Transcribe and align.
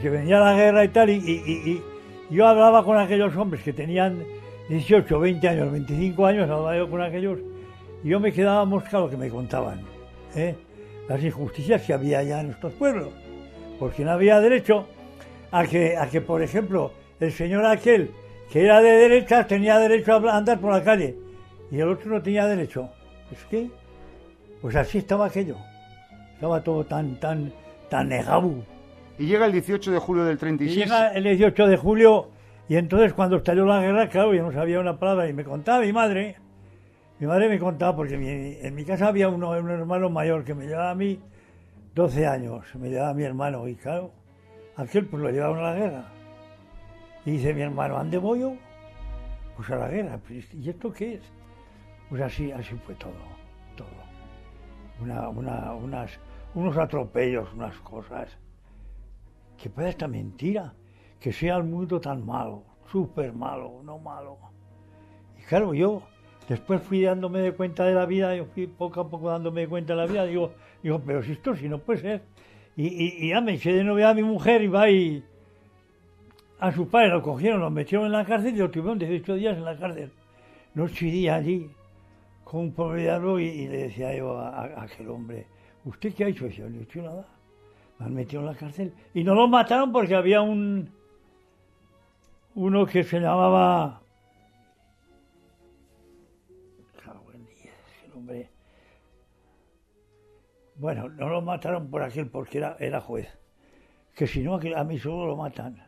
Que 0.00 0.10
venía 0.10 0.38
la 0.38 0.54
guerra 0.54 0.84
y 0.84 0.88
tal, 0.88 1.10
y, 1.10 1.82
yo 2.30 2.46
hablaba 2.46 2.84
con 2.84 2.98
aquellos 2.98 3.34
hombres 3.36 3.62
que 3.62 3.72
tenían 3.72 4.22
18, 4.68 5.18
20 5.18 5.48
años, 5.48 5.72
25 5.72 6.26
años, 6.26 6.50
hablaba 6.50 6.76
yo 6.76 6.90
con 6.90 7.02
aquellos, 7.02 7.38
y 8.04 8.08
yo 8.08 8.20
me 8.20 8.32
quedaba 8.32 8.64
mosca 8.64 9.00
lo 9.00 9.08
que 9.08 9.16
me 9.16 9.30
contaban, 9.30 9.80
¿eh? 10.36 10.54
las 11.08 11.22
injusticias 11.22 11.82
que 11.82 11.94
había 11.94 12.22
ya 12.22 12.40
en 12.40 12.50
estos 12.50 12.72
pueblos, 12.74 13.08
porque 13.78 14.04
no 14.04 14.12
había 14.12 14.40
derecho 14.40 14.86
a 15.50 15.64
que, 15.64 15.96
a 15.96 16.06
que, 16.08 16.20
por 16.20 16.42
ejemplo, 16.42 16.92
el 17.18 17.32
señor 17.32 17.64
aquel 17.64 18.10
que 18.50 18.64
era 18.64 18.80
de 18.80 18.90
derechas 18.90 19.46
tenía 19.46 19.78
derecho 19.78 20.14
a 20.14 20.36
andar 20.36 20.58
por 20.60 20.72
la 20.72 20.82
calle, 20.82 21.16
y 21.70 21.78
el 21.78 21.88
otro 21.88 22.10
no 22.10 22.22
tenía 22.22 22.46
derecho. 22.46 22.88
Es 23.30 23.44
que, 23.44 23.70
pues 24.60 24.74
así 24.76 24.98
estaba 24.98 25.26
aquello, 25.26 25.56
estaba 26.34 26.62
todo 26.62 26.84
tan, 26.84 27.16
tan, 27.20 27.52
tan 27.90 28.08
negado. 28.08 28.54
Y 29.18 29.26
llega 29.26 29.46
el 29.46 29.52
18 29.52 29.90
de 29.90 29.98
julio 29.98 30.24
del 30.24 30.36
Y 30.36 30.38
36. 30.38 30.76
llega 30.76 31.08
el 31.12 31.24
18 31.24 31.66
de 31.66 31.76
julio 31.76 32.28
y 32.68 32.76
entonces 32.76 33.12
cuando 33.14 33.36
estalló 33.36 33.64
la 33.66 33.80
guerra, 33.80 34.08
claro, 34.08 34.34
yo 34.34 34.42
no 34.42 34.52
sabía 34.52 34.78
una 34.80 34.98
palabra 34.98 35.28
y 35.28 35.32
me 35.32 35.44
contaba 35.44 35.80
mi 35.80 35.92
madre, 35.92 36.36
mi 37.18 37.26
madre 37.26 37.48
me 37.48 37.58
contaba 37.58 37.96
porque 37.96 38.16
mi- 38.16 38.56
en 38.60 38.74
mi 38.74 38.84
casa 38.84 39.08
había 39.08 39.28
uno, 39.28 39.50
un 39.50 39.70
hermano 39.70 40.08
mayor 40.10 40.44
que 40.44 40.54
me 40.54 40.66
llevaba 40.66 40.90
a 40.90 40.94
mí 40.94 41.18
12 41.94 42.26
años, 42.26 42.64
me 42.76 42.90
llevaba 42.90 43.10
a 43.10 43.14
mi 43.14 43.24
hermano 43.24 43.66
y 43.66 43.74
claro, 43.74 44.12
aquel 44.76 45.06
pues 45.06 45.22
lo 45.22 45.30
llevaron 45.30 45.58
a 45.58 45.62
la 45.72 45.74
guerra. 45.74 46.04
Y 47.24 47.32
dice 47.32 47.52
mi 47.54 47.62
hermano, 47.62 47.98
¿ande 47.98 48.18
voy 48.18 48.40
yo? 48.40 48.54
Pues 49.56 49.68
a 49.70 49.76
la 49.76 49.88
guerra, 49.88 50.18
Pues, 50.26 50.52
¿y 50.54 50.68
esto 50.70 50.92
qué 50.92 51.14
es? 51.14 51.22
Pues 52.08 52.22
así, 52.22 52.52
así 52.52 52.74
fue 52.86 52.94
todo, 52.94 53.12
todo. 53.76 53.88
Una, 55.02 55.28
una, 55.28 55.74
unas, 55.74 56.18
unos 56.54 56.76
atropellos, 56.76 57.52
unas 57.54 57.74
cosas 57.80 58.28
que 59.60 59.68
pueda 59.70 59.88
esta 59.88 60.08
mentira, 60.08 60.72
que 61.20 61.32
sea 61.32 61.56
el 61.56 61.64
mundo 61.64 62.00
tan 62.00 62.24
malo, 62.24 62.62
súper 62.90 63.32
malo, 63.32 63.80
no 63.84 63.98
malo. 63.98 64.38
Y 65.38 65.42
claro, 65.42 65.74
yo 65.74 66.02
después 66.48 66.80
fui 66.82 67.02
dándome 67.02 67.40
de 67.40 67.52
cuenta 67.52 67.84
de 67.84 67.94
la 67.94 68.06
vida, 68.06 68.34
yo 68.36 68.46
fui 68.46 68.66
poco 68.66 69.00
a 69.00 69.08
poco 69.10 69.28
dándome 69.30 69.62
de 69.62 69.68
cuenta 69.68 69.94
de 69.94 69.98
la 70.00 70.06
vida, 70.06 70.24
digo, 70.24 70.52
digo 70.82 71.00
pero 71.04 71.22
si 71.22 71.32
esto 71.32 71.54
si 71.56 71.68
no 71.68 71.78
puede 71.78 72.00
ser. 72.00 72.22
Y, 72.76 72.86
y- 72.86 73.26
y 73.26 73.28
ya 73.30 73.40
me 73.40 73.54
eché 73.54 73.72
de 73.72 73.82
novia 73.84 74.10
a 74.10 74.14
mi 74.14 74.22
mujer 74.22 74.62
y 74.62 74.68
va 74.68 74.88
y 74.88 75.24
a 76.60 76.72
su 76.72 76.88
padre 76.88 77.08
lo 77.08 77.22
cogieron, 77.22 77.60
lo 77.60 77.70
metieron 77.70 78.06
en 78.06 78.12
la 78.12 78.24
cárcel 78.24 78.54
y 78.54 78.58
lo 78.58 78.70
tuvieron 78.70 78.98
18 78.98 79.34
días 79.34 79.56
en 79.56 79.64
la 79.64 79.76
cárcel. 79.78 80.10
Noche 80.74 81.06
y 81.06 81.10
día 81.10 81.34
allí, 81.36 81.70
con 82.44 82.60
un 82.60 82.72
pobre 82.72 83.02
diablo, 83.02 83.38
y, 83.40 83.44
y 83.46 83.68
le 83.68 83.78
decía 83.84 84.14
yo 84.16 84.38
a, 84.38 84.48
a 84.64 84.82
aquel 84.82 85.08
hombre, 85.08 85.46
¿usted 85.84 86.14
qué 86.14 86.24
ha 86.24 86.28
hecho? 86.28 86.46
Y 86.46 86.52
yo, 86.52 86.68
no 86.68 86.78
he 86.78 86.82
hecho 86.82 87.02
nada. 87.02 87.26
Me 87.98 88.06
han 88.06 88.14
metido 88.14 88.40
en 88.40 88.46
la 88.46 88.54
cárcel. 88.54 88.94
Y 89.14 89.24
no 89.24 89.34
lo 89.34 89.48
mataron 89.48 89.92
porque 89.92 90.14
había 90.14 90.40
un. 90.40 90.90
Uno 92.54 92.86
que 92.86 93.04
se 93.04 93.20
llamaba. 93.20 94.02
Hombre. 98.14 98.50
Bueno, 100.76 101.08
no 101.08 101.28
lo 101.28 101.42
mataron 101.42 101.90
por 101.90 102.02
aquel 102.02 102.28
porque 102.28 102.58
era, 102.58 102.76
era 102.78 103.00
juez. 103.00 103.28
Que 104.14 104.26
si 104.26 104.42
no, 104.42 104.54
a 104.56 104.84
mí 104.84 104.98
solo 104.98 105.26
lo 105.26 105.36
matan. 105.36 105.82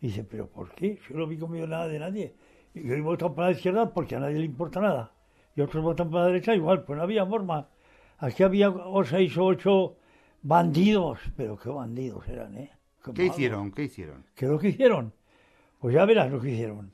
Dice, 0.00 0.24
¿pero 0.24 0.46
por 0.46 0.74
qué? 0.74 0.98
Yo 1.08 1.16
no 1.16 1.26
vi 1.26 1.38
conmigo 1.38 1.66
nada 1.66 1.88
de 1.88 1.98
nadie. 1.98 2.34
Y 2.74 2.86
yo 2.86 2.94
he 2.94 3.00
votado 3.00 3.34
para 3.34 3.48
la 3.48 3.54
izquierda 3.54 3.92
porque 3.92 4.16
a 4.16 4.20
nadie 4.20 4.38
le 4.38 4.44
importa 4.44 4.80
nada. 4.80 5.12
Y 5.56 5.60
otros 5.60 5.82
votan 5.82 6.10
para 6.10 6.24
la 6.24 6.26
derecha 6.28 6.54
igual, 6.54 6.84
pues 6.84 6.96
no 6.96 7.02
había 7.02 7.24
forma. 7.24 7.68
Aquí 8.18 8.42
había 8.42 8.68
o 8.70 9.04
seis 9.04 9.36
o 9.38 9.44
ocho 9.44 9.96
bandidos, 10.44 11.18
pero 11.36 11.56
qué 11.56 11.70
bandidos 11.70 12.28
eran, 12.28 12.56
¿eh? 12.56 12.70
¿Qué 13.14 13.26
hicieron? 13.26 13.72
¿Qué 13.72 13.84
hicieron? 13.84 14.24
¿Qué 14.34 14.46
lo 14.46 14.58
que 14.58 14.68
hicieron? 14.68 15.12
Pues 15.80 15.94
ya 15.94 16.04
verás 16.04 16.30
lo 16.30 16.40
que 16.40 16.50
hicieron. 16.50 16.92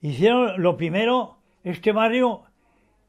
Hicieron 0.00 0.60
lo 0.62 0.76
primero, 0.76 1.38
este 1.62 1.92
barrio 1.92 2.44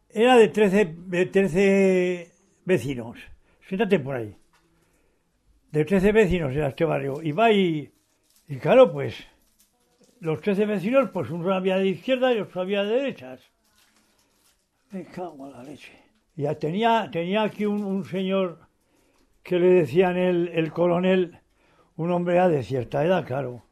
era 0.09 0.35
de 0.35 0.47
13, 0.49 0.95
de 1.07 1.25
13 1.27 2.31
vecinos. 2.65 3.17
Siéntate 3.67 3.99
por 3.99 4.15
ahí. 4.15 4.35
De 5.71 5.85
13 5.85 6.11
vecinos 6.11 6.53
era 6.53 6.67
este 6.67 6.83
barrio. 6.83 7.21
Y 7.21 7.31
va 7.31 7.51
y, 7.51 7.91
y 8.47 8.57
claro, 8.57 8.91
pues 8.91 9.15
los 10.19 10.41
13 10.41 10.65
vecinos, 10.65 11.09
pues 11.11 11.29
uno 11.29 11.53
había 11.53 11.77
de 11.77 11.87
izquierda 11.87 12.33
y 12.33 12.39
otro 12.39 12.61
había 12.61 12.83
de 12.83 12.95
derechas. 12.95 13.41
Me 14.89 15.05
cago 15.05 15.47
en 15.47 15.53
la 15.53 15.63
leche. 15.63 15.93
Ya 16.35 16.55
tenía, 16.57 17.09
tenía 17.11 17.43
aquí 17.43 17.65
un, 17.65 17.83
un 17.83 18.03
señor 18.05 18.70
que 19.43 19.59
le 19.59 19.67
decían 19.67 20.17
el, 20.17 20.49
el 20.49 20.71
coronel, 20.71 21.39
un 21.97 22.11
hombre 22.11 22.35
ya 22.35 22.47
de 22.47 22.63
cierta 22.63 23.03
edad, 23.03 23.25
claro. 23.25 23.63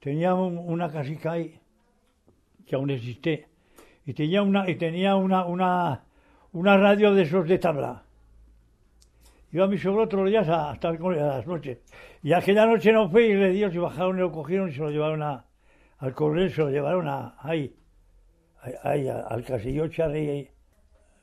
Tenía 0.00 0.34
un- 0.34 0.58
una 0.58 0.90
casica 0.90 1.32
ahí, 1.32 1.58
que 2.66 2.74
aún 2.74 2.90
existe, 2.90 3.48
y 4.04 4.14
tenía 4.14 4.42
una, 4.42 4.68
y 4.68 4.74
tenía 4.76 5.16
una, 5.16 5.44
una, 5.44 6.04
una 6.52 6.76
radio 6.76 7.14
de 7.14 7.22
esos 7.22 7.46
de 7.48 7.58
tabla. 7.58 8.02
Iba 9.52 9.64
a 9.66 9.68
mi 9.68 9.78
todos 9.78 10.12
los 10.14 10.30
días 10.30 10.48
a, 10.48 10.70
a 10.70 10.74
estar 10.74 10.96
a 10.96 11.10
las 11.10 11.46
noches. 11.46 11.78
Y 12.22 12.32
aquella 12.32 12.64
noche 12.64 12.90
no 12.90 13.08
fue 13.10 13.26
y 13.26 13.34
le 13.34 13.50
dio, 13.50 13.70
se 13.70 13.78
bajaron 13.78 14.16
y 14.16 14.20
lo 14.20 14.32
cogieron 14.32 14.70
y 14.70 14.72
se 14.72 14.80
lo 14.80 14.90
llevaron 14.90 15.22
a, 15.22 15.44
al 15.98 16.14
coronel, 16.14 16.50
se 16.50 16.62
lo 16.62 16.70
llevaron 16.70 17.06
a, 17.06 17.36
ahí, 17.38 17.76
ahí, 18.82 19.08
al 19.08 19.44
casillo 19.44 19.88
Charri. 19.88 20.48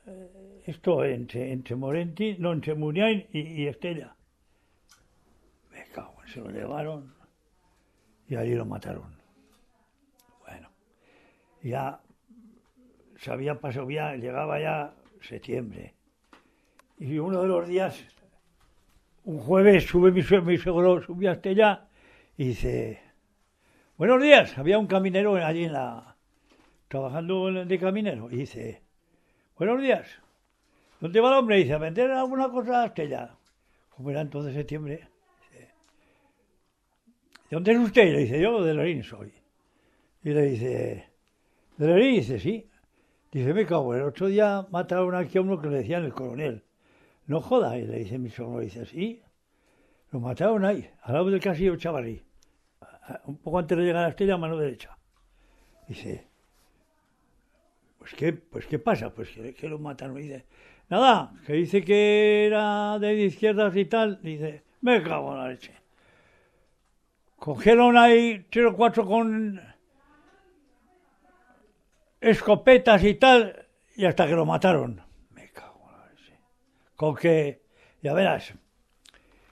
Eh, 0.06 0.39
esto 0.66 1.04
entre, 1.04 1.52
entre 1.52 1.76
Morenti, 1.76 2.36
no, 2.38 2.52
entre 2.52 2.74
Muniain 2.74 3.26
y, 3.32 3.66
Estella. 3.66 4.14
Me 5.70 5.84
cago, 5.94 6.16
se 6.26 6.40
lo 6.40 6.50
llevaron 6.50 7.14
y 8.28 8.36
allí 8.36 8.54
lo 8.54 8.64
mataron. 8.64 9.14
Bueno, 10.40 10.70
ya 11.62 12.00
se 13.16 13.30
había 13.30 13.60
pasado, 13.60 13.90
ya 13.90 14.14
llegaba 14.14 14.60
ya 14.60 14.94
septiembre. 15.20 15.94
Y 16.98 17.18
uno 17.18 17.42
de 17.42 17.48
los 17.48 17.68
días, 17.68 18.04
un 19.24 19.38
jueves, 19.38 19.84
sube 19.86 20.12
mi, 20.12 20.22
mi 20.42 20.58
suegro, 20.58 21.02
subía 21.02 21.30
a 21.30 21.34
Estella 21.34 21.88
y 22.36 22.48
dice, 22.48 23.00
buenos 23.96 24.22
días, 24.22 24.56
había 24.58 24.78
un 24.78 24.86
caminero 24.86 25.34
allí 25.36 25.64
en 25.64 25.72
la, 25.72 26.16
trabajando 26.88 27.52
de 27.52 27.78
caminero, 27.78 28.30
y 28.30 28.36
dice, 28.36 28.82
buenos 29.56 29.80
días, 29.80 30.20
¿dónde 31.00 31.20
va 31.20 31.30
el 31.30 31.38
hombre? 31.38 31.56
Dice, 31.56 31.72
a 31.72 31.78
vender 31.78 32.10
alguna 32.10 32.50
cosa 32.50 32.82
a 32.82 32.86
Estella. 32.86 33.36
Como 33.90 34.10
era 34.10 34.20
entonces 34.20 34.54
septiembre. 34.54 35.08
¿De 37.50 37.56
dónde 37.56 37.72
es 37.72 37.78
usted? 37.78 38.06
Y 38.06 38.12
le 38.12 38.18
dice, 38.20 38.40
yo 38.40 38.62
de 38.62 38.74
Lerín 38.74 39.02
soy. 39.02 39.32
Y 40.22 40.30
le 40.30 40.42
dice, 40.42 41.10
¿de 41.76 41.86
Lerín? 41.86 42.20
Dice, 42.20 42.38
sí. 42.38 42.70
Dice, 43.32 43.52
me 43.52 43.66
cago, 43.66 43.94
el 43.94 44.02
otro 44.02 44.28
día 44.28 44.66
mataron 44.70 45.14
aquí 45.14 45.38
a 45.38 45.40
uno 45.40 45.60
que 45.60 45.68
le 45.68 45.78
decían 45.78 46.04
el 46.04 46.12
coronel. 46.12 46.64
No 47.26 47.40
joda. 47.40 47.76
Y 47.78 47.86
le 47.86 47.98
dice 47.98 48.18
mi 48.18 48.30
sobrino, 48.30 48.60
dice, 48.60 48.86
sí. 48.86 49.22
Lo 50.12 50.20
mataron 50.20 50.64
ahí, 50.64 50.90
al 51.02 51.14
lado 51.14 51.30
del 51.30 51.40
casillo 51.40 51.76
Chavarrí. 51.76 52.22
Un 53.24 53.36
poco 53.38 53.58
antes 53.58 53.76
de 53.78 53.84
llegar 53.84 54.04
a 54.04 54.08
Estella, 54.08 54.36
mano 54.36 54.56
derecha. 54.56 54.96
Dice, 55.88 56.26
pues 57.98 58.14
qué, 58.14 58.32
pues 58.32 58.66
qué 58.66 58.78
pasa, 58.78 59.12
pues 59.12 59.28
que, 59.30 59.54
que 59.54 59.68
lo 59.68 59.78
mataron. 59.78 60.16
Dice, 60.16 60.46
nada, 60.90 61.32
que 61.46 61.54
dice 61.54 61.82
que 61.82 62.46
era 62.46 62.98
de 62.98 63.14
izquierdas 63.14 63.74
y 63.76 63.84
tal. 63.86 64.20
Dice, 64.22 64.64
me 64.80 65.02
cago 65.02 65.32
en 65.32 65.38
la 65.38 65.48
leche. 65.48 65.74
Cogieron 67.36 67.96
ahí 67.96 68.44
tres 68.50 68.66
o 68.66 68.76
cuatro 68.76 69.06
con 69.06 69.60
escopetas 72.20 73.02
y 73.02 73.14
tal, 73.14 73.66
y 73.96 74.04
hasta 74.04 74.26
que 74.26 74.34
lo 74.34 74.44
mataron. 74.44 75.00
Me 75.30 75.48
cago 75.48 75.88
en 75.88 75.98
la 75.98 76.06
leche. 76.10 76.34
Con 76.96 77.16
que, 77.16 77.62
ya 78.02 78.12
verás, 78.12 78.52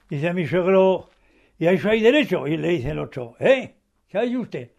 dice 0.07 0.33
mi 0.33 0.45
suegro, 0.45 1.09
¿y 1.57 1.65
a 1.65 1.71
eso 1.71 1.89
hay 1.89 2.01
derecho? 2.01 2.45
Y 2.45 2.57
le 2.57 2.69
dice 2.69 2.91
el 2.91 2.99
otro, 2.99 3.35
¿eh? 3.39 3.75
¿Qué 4.07 4.17
hay 4.17 4.35
usted? 4.35 4.71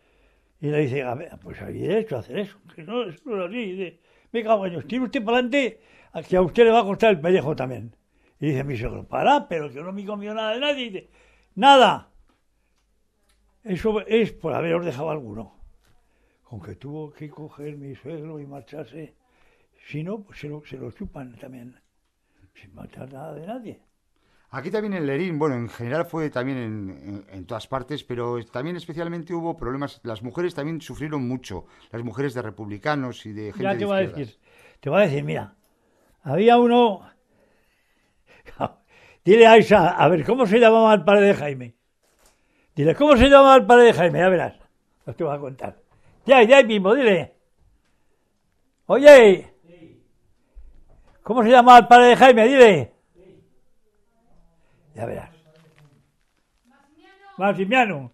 Y 0.60 0.68
le 0.68 0.80
dice, 0.80 1.02
a 1.02 1.14
ver, 1.14 1.32
pues 1.42 1.60
hay 1.62 1.78
derecho 1.78 2.16
a 2.16 2.20
hacer 2.20 2.38
eso. 2.38 2.58
Que 2.74 2.82
no, 2.82 3.02
eso 3.04 3.18
no 3.24 3.44
es 3.44 3.50
así. 3.50 3.72
Dice, 3.72 3.98
me 4.30 4.44
cago 4.44 4.66
en 4.66 4.72
Dios, 4.72 4.86
tire 4.86 5.02
usted 5.02 5.24
para 5.24 5.38
adelante, 5.38 5.80
a 6.12 6.22
que 6.22 6.36
a 6.36 6.42
usted 6.42 6.64
le 6.64 6.70
va 6.72 6.80
a 6.80 6.84
costar 6.84 7.10
el 7.10 7.20
pellejo 7.20 7.54
también. 7.56 7.94
Y 8.40 8.46
dice 8.48 8.64
mi 8.64 8.76
suegro, 8.76 9.06
para, 9.06 9.48
pero 9.48 9.70
que 9.70 9.82
no 9.82 9.92
me 9.92 10.04
comió 10.06 10.34
nada 10.34 10.52
de 10.54 10.60
nadie. 10.60 10.84
Y 10.86 10.90
dice, 10.90 11.10
nada. 11.54 12.10
Eso 13.64 14.00
es 14.06 14.32
por 14.32 14.52
haberos 14.54 14.84
dejado 14.84 15.10
alguno. 15.10 15.54
Con 16.42 16.60
que 16.62 16.76
tuvo 16.76 17.12
que 17.12 17.28
coger 17.30 17.76
mi 17.76 17.94
suegro 17.96 18.40
y 18.40 18.46
marcharse. 18.46 19.14
Si 19.88 20.02
no, 20.04 20.22
pues 20.22 20.40
se 20.40 20.48
lo, 20.48 20.62
se 20.66 20.78
lo 20.78 20.90
chupan 20.92 21.36
también. 21.38 21.80
Sin 22.54 22.74
matar 22.74 23.12
nada 23.12 23.34
de 23.34 23.46
nadie. 23.46 23.82
Aquí 24.50 24.70
también 24.70 24.94
en 24.94 25.06
Lerín, 25.06 25.38
bueno, 25.38 25.54
en 25.56 25.68
general 25.68 26.04
fue 26.06 26.28
también 26.30 26.58
en, 26.58 26.90
en- 27.08 27.26
en 27.30 27.46
todas 27.46 27.66
partes, 27.68 28.02
pero 28.04 28.44
también 28.46 28.76
especialmente 28.76 29.32
hubo 29.32 29.56
problemas. 29.56 30.00
Las 30.02 30.22
mujeres 30.22 30.54
también 30.54 30.80
sufrieron 30.80 31.26
mucho, 31.28 31.66
las 31.92 32.02
mujeres 32.02 32.34
de 32.34 32.42
republicanos 32.42 33.26
y 33.26 33.32
de 33.32 33.52
gente 33.52 33.62
Ya 33.62 33.70
de 33.74 33.78
te 33.78 33.84
a 33.84 33.96
decir, 33.98 34.38
te 34.80 34.90
voy 34.90 34.98
a 35.00 35.02
decir, 35.02 35.22
mira, 35.24 35.54
había 36.22 36.58
uno, 36.58 37.08
dile 39.24 39.46
a 39.46 39.58
Isa, 39.58 39.90
a 39.90 40.08
ver, 40.08 40.24
¿cómo 40.24 40.46
se 40.46 40.58
llamaba 40.58 40.94
el 40.94 41.04
padre 41.04 41.26
de 41.26 41.34
Jaime? 41.34 41.74
Dile, 42.74 42.94
¿cómo 42.94 43.16
se 43.16 43.28
llama 43.28 43.56
el 43.56 43.66
padre 43.66 43.84
de 43.84 43.92
Jaime? 43.92 44.18
Ya 44.20 44.28
verás. 44.28 44.54
Lo 45.06 45.14
te 45.14 45.24
voy 45.24 45.34
a 45.34 45.38
contar. 45.38 45.76
Ya, 46.24 46.42
ya 46.42 46.62
mismo, 46.62 46.94
dile. 46.94 47.34
Oye, 48.86 49.54
¿cómo 51.22 51.42
se 51.42 51.50
llama 51.50 51.78
el 51.78 51.86
padre 51.86 52.06
de 52.06 52.16
Jaime? 52.16 52.48
Dile. 52.48 52.92
Ya 54.94 55.06
verás. 55.06 55.30
Maximiano. 57.36 58.12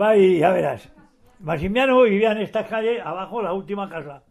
Va 0.00 0.16
y 0.16 0.38
ya 0.38 0.50
verás. 0.50 0.88
Maximiano 1.40 2.02
vivía 2.02 2.32
en 2.32 2.38
esta 2.38 2.66
calle, 2.66 3.00
abajo, 3.00 3.42
la 3.42 3.52
última 3.52 3.88
casa. 3.88 4.22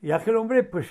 Y 0.00 0.10
aquel 0.10 0.36
hombre, 0.36 0.62
pues, 0.64 0.88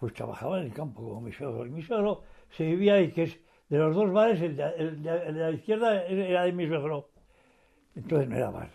pues 0.00 0.14
trabajaba 0.14 0.58
en 0.60 0.66
el 0.66 0.72
campo 0.74 1.02
como 1.02 1.20
mi 1.20 1.32
suegro. 1.32 1.66
Y 1.66 1.70
mi 1.70 1.82
suegro 1.82 2.24
se 2.50 2.64
vivía 2.66 2.94
ahí, 2.94 3.12
que 3.12 3.24
es 3.24 3.38
de 3.68 3.78
los 3.78 3.94
dos 3.94 4.12
bares, 4.12 4.40
el 4.42 4.56
de, 4.56 4.64
el 4.78 5.02
de- 5.02 5.22
el 5.28 5.34
de 5.34 5.40
la 5.42 5.50
izquierda 5.52 6.04
era 6.06 6.44
de 6.44 6.52
mi 6.52 6.66
suegro. 6.66 7.10
Entonces 7.96 8.28
no 8.28 8.36
era 8.36 8.50
bar. 8.50 8.70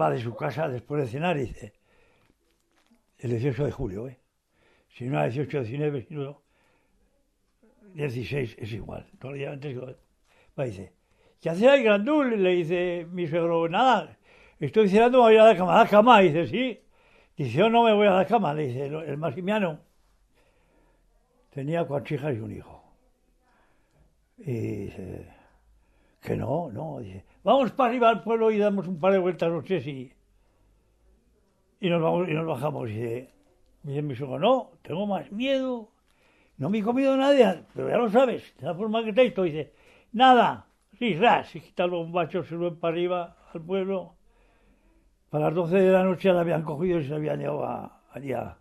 Va 0.00 0.08
de 0.10 0.18
su 0.20 0.34
casa 0.34 0.68
después 0.68 1.02
de 1.02 1.08
cenar 1.08 1.36
y 1.36 1.42
dice, 1.46 1.72
el 3.18 3.30
18 3.30 3.64
de 3.64 3.70
julio, 3.72 4.08
¿eh? 4.08 4.18
Si 4.88 5.04
no 5.06 5.18
era 5.18 5.24
18, 5.28 5.60
19, 5.62 6.06
sino 6.08 6.42
16, 7.94 8.56
es 8.58 8.72
igual. 8.72 9.06
Todavía 9.18 9.52
antes 9.52 9.76
Va 10.58 10.66
y 10.66 10.70
dice, 10.70 10.92
¿qué 11.40 11.50
hace 11.50 11.68
ahí, 11.68 11.82
Grandul? 11.82 12.42
Le 12.42 12.50
dice 12.50 13.06
mi 13.10 13.26
suegro, 13.26 13.68
nada, 13.68 14.18
estoy 14.60 14.88
cenando, 14.88 15.20
voy 15.20 15.36
a 15.36 15.44
la 15.44 15.56
cama. 15.56 15.80
¿A 15.80 15.84
la 15.84 15.90
cama? 15.90 16.20
dice, 16.20 16.46
sí. 16.46 16.80
Dice, 17.36 17.50
yo 17.50 17.70
no 17.70 17.84
me 17.84 17.92
voy 17.92 18.06
a 18.06 18.12
la 18.12 18.26
cama, 18.26 18.52
le 18.54 18.66
dice 18.66 18.86
el, 18.86 19.16
maximiano. 19.16 19.80
Tenía 21.50 21.84
cuatro 21.84 22.14
hijas 22.14 22.34
y 22.34 22.38
un 22.40 22.52
hijo. 22.52 22.82
Y 24.38 24.52
dice, 24.52 25.26
que 26.20 26.36
no, 26.36 26.70
no, 26.70 27.00
dice, 27.00 27.24
vamos 27.42 27.72
para 27.72 27.90
arriba 27.90 28.08
al 28.08 28.22
pueblo 28.22 28.50
y 28.50 28.58
damos 28.58 28.86
un 28.86 28.98
par 28.98 29.12
de 29.12 29.18
vueltas, 29.18 29.50
no 29.50 29.64
sé 29.64 29.80
si... 29.80 30.12
Y 31.80 31.90
nos, 31.90 32.00
vamos, 32.00 32.28
y 32.28 32.32
nos 32.32 32.46
bajamos. 32.46 32.88
Y 32.90 32.92
dice, 32.92 33.30
dice 33.82 34.02
mi 34.02 34.14
suegro, 34.14 34.38
no, 34.38 34.70
tengo 34.82 35.06
más 35.06 35.30
miedo. 35.32 35.90
No 36.58 36.70
me 36.70 36.78
he 36.78 36.82
comido 36.82 37.16
nada, 37.16 37.66
pero 37.74 37.88
ya 37.88 37.96
lo 37.96 38.10
sabes, 38.10 38.54
de 38.58 38.66
la 38.66 38.74
forma 38.74 39.02
que 39.02 39.10
está 39.10 39.22
esto. 39.22 39.42
Dice, 39.42 39.72
nada, 40.12 40.66
ras, 41.18 41.48
se 41.48 41.60
quitan 41.60 41.90
los 41.90 42.04
bombachos, 42.04 42.46
se 42.46 42.54
suben 42.54 42.76
para 42.76 42.92
arriba 42.92 43.36
al 43.52 43.62
pueblo. 43.62 44.14
Para 45.32 45.46
las 45.46 45.54
12 45.54 45.76
de 45.80 45.90
la 45.90 46.04
noche 46.04 46.30
la 46.30 46.40
habían 46.42 46.62
cogido 46.62 47.00
y 47.00 47.06
se 47.08 47.14
habían 47.14 47.38
llevado 47.40 47.64
a- 47.64 48.02
allí 48.12 48.34
a- 48.34 48.58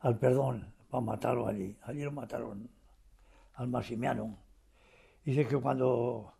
al 0.00 0.18
perdón, 0.18 0.72
para 0.88 1.02
matarlo 1.02 1.46
allí. 1.46 1.76
Allí 1.82 2.02
lo 2.04 2.10
mataron 2.10 2.70
al 3.52 3.68
Maximiano. 3.68 4.38
Dice 5.26 5.46
que 5.46 5.58
cuando 5.58 6.32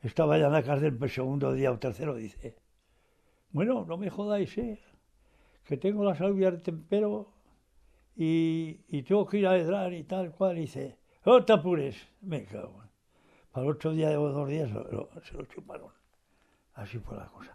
estaba 0.00 0.36
ya 0.36 0.46
en 0.46 0.52
la 0.54 0.64
cárcel 0.64 0.98
el 1.00 1.10
segundo 1.10 1.52
día 1.52 1.70
o 1.70 1.78
tercero, 1.78 2.16
dice, 2.16 2.58
bueno, 3.52 3.84
no 3.84 3.96
me 3.98 4.10
jodáis, 4.10 4.58
¿eh? 4.58 4.80
que 5.62 5.76
tengo 5.76 6.02
la 6.02 6.16
salud 6.16 6.36
de 6.40 6.58
tempero 6.58 7.34
y, 8.16 8.80
y 8.88 9.04
tengo 9.04 9.26
que 9.26 9.38
ir 9.38 9.46
a 9.46 9.56
Edrar 9.56 9.92
y 9.92 10.02
tal 10.02 10.32
cual. 10.32 10.56
Dice, 10.56 10.98
no 11.24 11.44
te 11.44 11.52
apures, 11.52 11.96
me 12.20 12.44
cago. 12.44 12.82
en". 12.82 12.90
Para 13.52 13.66
el 13.66 13.72
otro 13.74 13.92
día 13.92 14.18
o 14.20 14.28
dos 14.32 14.48
días 14.48 14.68
lo- 14.72 15.08
se 15.22 15.34
lo 15.34 15.44
chuparon. 15.44 15.92
Así 16.74 16.98
fue 16.98 17.16
la 17.16 17.28
cosa. 17.28 17.52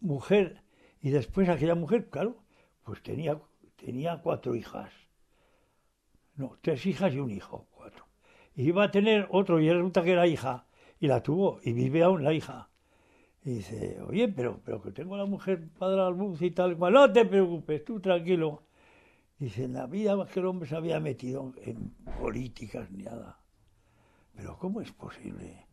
Mujer, 0.00 0.62
y 1.00 1.10
después 1.10 1.48
aquella 1.48 1.74
mujer, 1.74 2.08
claro, 2.08 2.42
pues 2.84 3.02
tenía, 3.02 3.40
tenía 3.76 4.20
cuatro 4.22 4.54
hijas. 4.54 4.92
No, 6.36 6.56
tres 6.60 6.86
hijas 6.86 7.12
y 7.14 7.18
un 7.18 7.30
hijo, 7.30 7.66
cuatro. 7.70 8.06
Y 8.54 8.68
iba 8.68 8.84
a 8.84 8.90
tener 8.90 9.28
otro, 9.30 9.60
y 9.60 9.70
resulta 9.70 10.02
que 10.02 10.12
era 10.12 10.26
hija, 10.26 10.66
y 11.00 11.06
la 11.06 11.22
tuvo, 11.22 11.60
y 11.62 11.72
vive 11.72 12.02
aún 12.02 12.24
la 12.24 12.32
hija. 12.32 12.70
Y 13.44 13.54
dice, 13.54 14.00
oye, 14.06 14.28
pero, 14.28 14.60
pero 14.64 14.82
que 14.82 14.90
tengo 14.90 15.14
a 15.14 15.18
la 15.18 15.26
mujer 15.26 15.68
para 15.78 15.92
dar 15.92 16.00
a 16.06 16.10
luz 16.10 16.42
y 16.42 16.50
tal 16.50 16.76
cual, 16.76 16.92
no 16.92 17.12
te 17.12 17.24
preocupes, 17.24 17.84
tú 17.84 18.00
tranquilo. 18.00 18.62
Dice, 19.38 19.64
en 19.64 19.74
la 19.74 19.86
vida 19.86 20.16
que 20.26 20.40
el 20.40 20.46
hombre 20.46 20.68
se 20.68 20.76
había 20.76 20.98
metido 20.98 21.52
en 21.62 21.90
políticas 22.20 22.90
ni 22.90 23.04
nada. 23.04 23.40
Pero 24.34 24.58
¿cómo 24.58 24.80
es 24.80 24.90
posible 24.92 25.67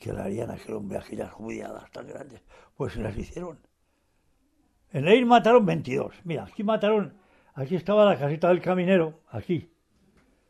que 0.00 0.12
le 0.12 0.20
harían 0.20 0.50
a 0.50 0.54
aquel 0.54 0.74
hombre 0.74 0.98
aquellas 0.98 1.30
judiadas 1.30 1.90
tan 1.92 2.08
grandes? 2.08 2.42
Pues 2.76 2.94
se 2.94 3.00
las 3.00 3.16
hicieron. 3.16 3.58
En 4.92 5.04
Leir 5.04 5.26
mataron 5.26 5.64
22. 5.64 6.14
Mira, 6.24 6.44
aquí 6.44 6.64
mataron, 6.64 7.14
aquí 7.54 7.76
estaba 7.76 8.04
la 8.04 8.18
caseta 8.18 8.48
del 8.48 8.60
caminero, 8.60 9.20
aquí. 9.28 9.70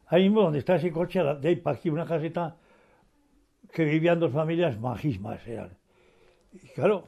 Ahí 0.06 0.22
mismo 0.22 0.42
donde 0.42 0.60
está 0.60 0.76
ese 0.76 0.90
coche, 0.90 1.22
de 1.22 1.48
ahí 1.48 1.56
para 1.56 1.76
aquí, 1.76 1.90
una 1.90 2.06
caseta 2.06 2.56
que 3.72 3.84
vivían 3.84 4.18
dos 4.18 4.32
familias 4.32 4.78
majísimas 4.78 5.46
eran. 5.46 5.76
Y 6.52 6.68
claro, 6.68 7.04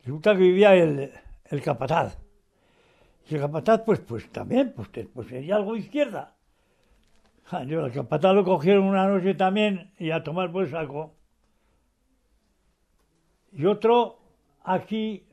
resulta 0.00 0.32
que 0.32 0.42
vivía 0.42 0.74
el, 0.74 1.10
el 1.46 1.62
capataz. 1.62 2.18
Y 3.28 3.34
el 3.34 3.40
capataz, 3.40 3.82
pues, 3.84 4.00
pues 4.00 4.30
también, 4.30 4.72
pues, 4.74 4.88
pues 5.12 5.28
sería 5.28 5.56
algo 5.56 5.76
izquierda. 5.76 6.34
Yo, 7.66 7.86
el 7.86 7.92
capataz 7.92 8.34
lo 8.34 8.44
cogieron 8.44 8.84
una 8.84 9.08
noche 9.08 9.34
también 9.34 9.92
y 9.98 10.10
a 10.10 10.22
tomar 10.22 10.52
por 10.52 10.64
el. 10.64 11.17
Y 13.52 13.66
otro, 13.66 14.18
aquí, 14.62 15.24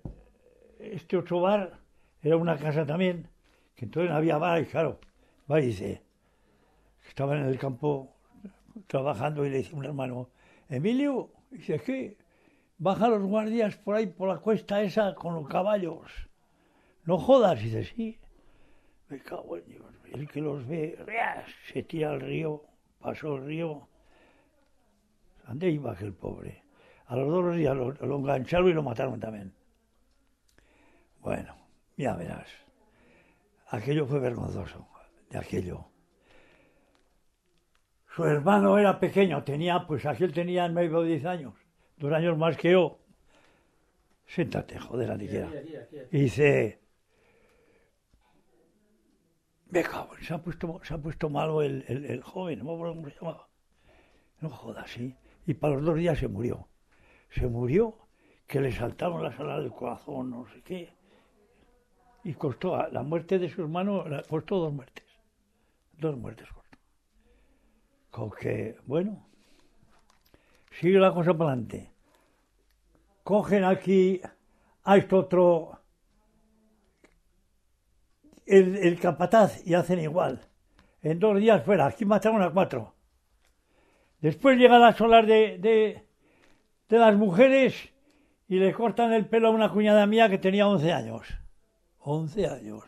este 0.80 1.18
otro 1.18 1.42
bar, 1.42 1.80
era 2.22 2.38
una 2.38 2.58
casa 2.58 2.86
también, 2.86 3.28
que 3.76 3.86
entonces 3.86 4.10
no 4.10 4.18
había 4.18 4.38
bar 4.38 4.62
y 4.62 4.66
claro, 4.66 5.00
va 5.52 5.60
y 5.62 5.68
dice, 5.68 6.02
estaba 7.08 7.38
en 7.38 7.46
el 7.46 7.60
campo 7.60 8.16
trabajando 8.88 9.46
y 9.46 9.50
le 9.50 9.58
dice 9.58 9.76
un 9.76 9.86
hermano, 9.86 10.30
Emilio, 10.70 11.32
dice, 11.52 11.80
¿qué? 11.80 12.18
Baja 12.78 13.08
los 13.08 13.24
guardias 13.24 13.78
por 13.78 13.96
ahí, 13.96 14.08
por 14.08 14.28
la 14.30 14.38
cuesta 14.38 14.82
esa, 14.82 15.16
con 15.16 15.36
los 15.36 15.48
caballos. 15.48 16.12
No 17.06 17.18
jodas, 17.18 17.62
dice, 17.62 17.84
sí. 17.84 18.20
Me 19.08 19.20
cago 19.20 19.58
en 19.58 19.66
Dios. 19.66 19.86
El 20.12 20.28
que 20.28 20.42
los 20.42 20.66
ve, 20.68 20.98
se 21.72 21.84
tira 21.84 22.12
al 22.12 22.22
río, 22.22 22.64
pasó 23.00 23.36
el 23.36 23.46
río. 23.46 23.88
¿Dónde 25.48 25.70
iba 25.70 25.92
aquel 25.92 26.14
pobre? 26.14 26.65
A 27.08 27.16
los 27.16 27.28
dos 27.30 27.56
días 27.56 27.76
lo, 27.76 27.92
lo 27.92 28.18
engancharon 28.18 28.70
y 28.70 28.74
lo 28.74 28.84
mataron 28.84 29.20
también. 29.20 29.54
Bueno, 31.20 31.56
ya 31.98 32.16
verás. 32.16 32.48
Aquello 33.70 34.06
fue 34.06 34.20
vergonzoso, 34.20 34.88
de 35.30 35.38
aquello. 35.38 35.86
Su 38.16 38.24
hermano 38.26 38.78
era 38.78 39.00
pequeño, 39.00 39.44
tenía, 39.44 39.86
pues 39.86 40.06
aquel 40.06 40.32
tenía 40.34 40.68
nueve 40.70 40.96
o 40.96 41.04
diez 41.04 41.26
años, 41.26 41.54
dos 41.98 42.12
años 42.14 42.38
más 42.38 42.56
que 42.58 42.72
yo. 42.72 43.00
Siéntate, 44.28 44.80
joder, 44.80 45.12
a 45.12 45.18
ti 45.18 45.28
quiera. 45.28 45.48
Y 46.12 46.20
dice, 46.22 46.80
me 49.70 49.84
cago, 49.84 50.16
se 50.22 50.34
ha 50.34 50.38
puesto, 50.42 50.80
se 50.84 50.94
ha 50.94 50.98
puesto 50.98 51.30
malo 51.30 51.62
el, 51.62 51.84
el- 51.88 52.06
el 52.06 52.22
joven, 52.24 52.60
no 52.60 52.66
me 52.66 52.74
acuerdo 52.74 52.96
cómo 52.96 53.10
se 53.10 53.16
llamaba. 53.20 53.48
No 54.40 54.50
jodas, 54.50 54.90
sí. 54.90 55.16
Y 55.46 55.54
para 55.56 55.76
los 55.76 55.84
dos 55.86 55.96
días 55.96 56.18
se 56.18 56.28
murió. 56.28 56.68
Se 57.36 57.48
murió 57.48 57.98
que 58.48 58.62
le 58.62 58.72
saltaron 58.72 59.22
las 59.22 59.38
alas 59.40 59.62
del 59.62 59.72
corazón, 59.74 60.30
no 60.30 60.48
sé 60.48 60.62
qué. 60.62 60.94
Y 62.24 62.34
costó, 62.34 62.78
la 62.90 63.04
muerte 63.04 63.38
de 63.38 63.50
su 63.50 63.62
hermano, 63.62 64.08
la- 64.08 64.24
costó 64.24 64.58
dos 64.58 64.74
muertes. 64.74 65.06
Dos 65.98 66.18
muertes 66.18 66.48
costó. 66.50 66.78
Con 68.10 68.32
que, 68.32 68.78
bueno, 68.86 69.28
sigue 70.72 70.98
la 70.98 71.14
cosa 71.14 71.34
para 71.38 71.52
adelante. 71.52 71.92
Cogen 73.24 73.64
aquí 73.64 74.22
a 74.84 74.98
este 74.98 75.16
otro, 75.16 75.80
el, 78.46 79.00
capataz, 79.00 79.66
y 79.66 79.74
hacen 79.74 80.00
igual. 80.00 80.48
En 81.02 81.20
dos 81.20 81.38
días 81.38 81.64
fuera, 81.66 81.88
aquí 81.88 82.06
mataron 82.06 82.42
a 82.42 82.52
cuatro. 82.52 82.94
Después 84.22 84.58
llegan 84.58 84.82
las 84.82 85.00
olas 85.02 85.28
de, 85.28 85.58
de, 85.58 86.08
de 86.90 87.00
las 87.00 87.16
mujeres 87.16 87.92
y 88.48 88.60
le 88.60 88.74
cortan 88.74 89.14
el 89.14 89.26
pelo 89.28 89.48
a 89.48 89.52
una 89.52 89.70
cuñada 89.70 90.06
mía 90.06 90.30
que 90.30 90.38
tenía 90.38 90.68
11 90.68 90.94
años. 90.94 91.28
11 92.00 92.48
años. 92.48 92.84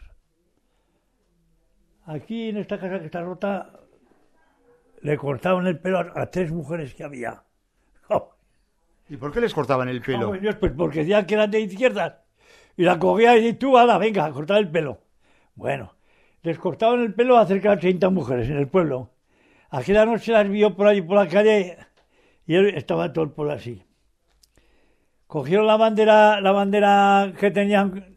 Aquí 2.06 2.50
en 2.50 2.58
esta 2.58 2.80
casa 2.80 3.00
que 3.00 3.06
está 3.06 3.22
rota 3.22 3.80
le 5.01 5.18
cortaban 5.18 5.68
el 5.68 5.80
pelo 5.80 6.00
a, 6.00 6.22
a 6.22 6.30
tres 6.30 6.51
mujeres 6.51 6.94
que 6.94 7.04
había. 7.04 7.44
¿Y 9.10 9.18
por 9.18 9.32
qué 9.32 9.42
les 9.42 9.54
cortaban 9.54 9.89
el 9.89 10.01
pelo? 10.01 10.30
Pues, 10.30 10.42
Dios, 10.42 10.56
pues 10.56 10.72
porque 10.74 11.00
decían 11.00 11.25
que 11.25 11.34
eran 11.34 11.51
de 11.51 11.62
izquierdas. 11.62 12.16
Y 12.75 12.84
la 12.84 13.00
cogía 13.00 13.36
y 13.36 13.44
decía, 13.44 13.60
tú, 13.60 13.77
ala, 13.77 13.98
venga, 13.98 14.25
a 14.25 14.32
cortar 14.32 14.60
el 14.60 14.70
pelo. 14.70 15.01
Bueno, 15.56 15.96
les 16.44 16.60
cortaban 16.60 17.01
el 17.01 17.13
pelo 17.13 17.38
a 17.38 17.46
cerca 17.48 17.72
de 17.72 17.77
30 17.77 18.10
mujeres 18.12 18.50
en 18.50 18.58
el 18.58 18.68
pueblo. 18.68 19.12
Aquella 19.70 20.06
noche 20.06 20.32
las 20.32 20.48
vio 20.48 20.75
por 20.75 20.88
ahí 20.88 21.01
por 21.01 21.18
la 21.18 21.27
calle 21.27 21.77
y 22.46 22.56
él 22.56 22.68
estaba 22.75 23.12
todo 23.12 23.25
el 23.25 23.32
pueblo 23.32 23.54
así. 23.54 23.84
Cogieron 25.27 25.67
la 25.67 25.75
bandera, 25.75 26.39
la 26.39 26.51
bandera 26.53 27.34
que 27.38 27.51
tenían 27.51 28.15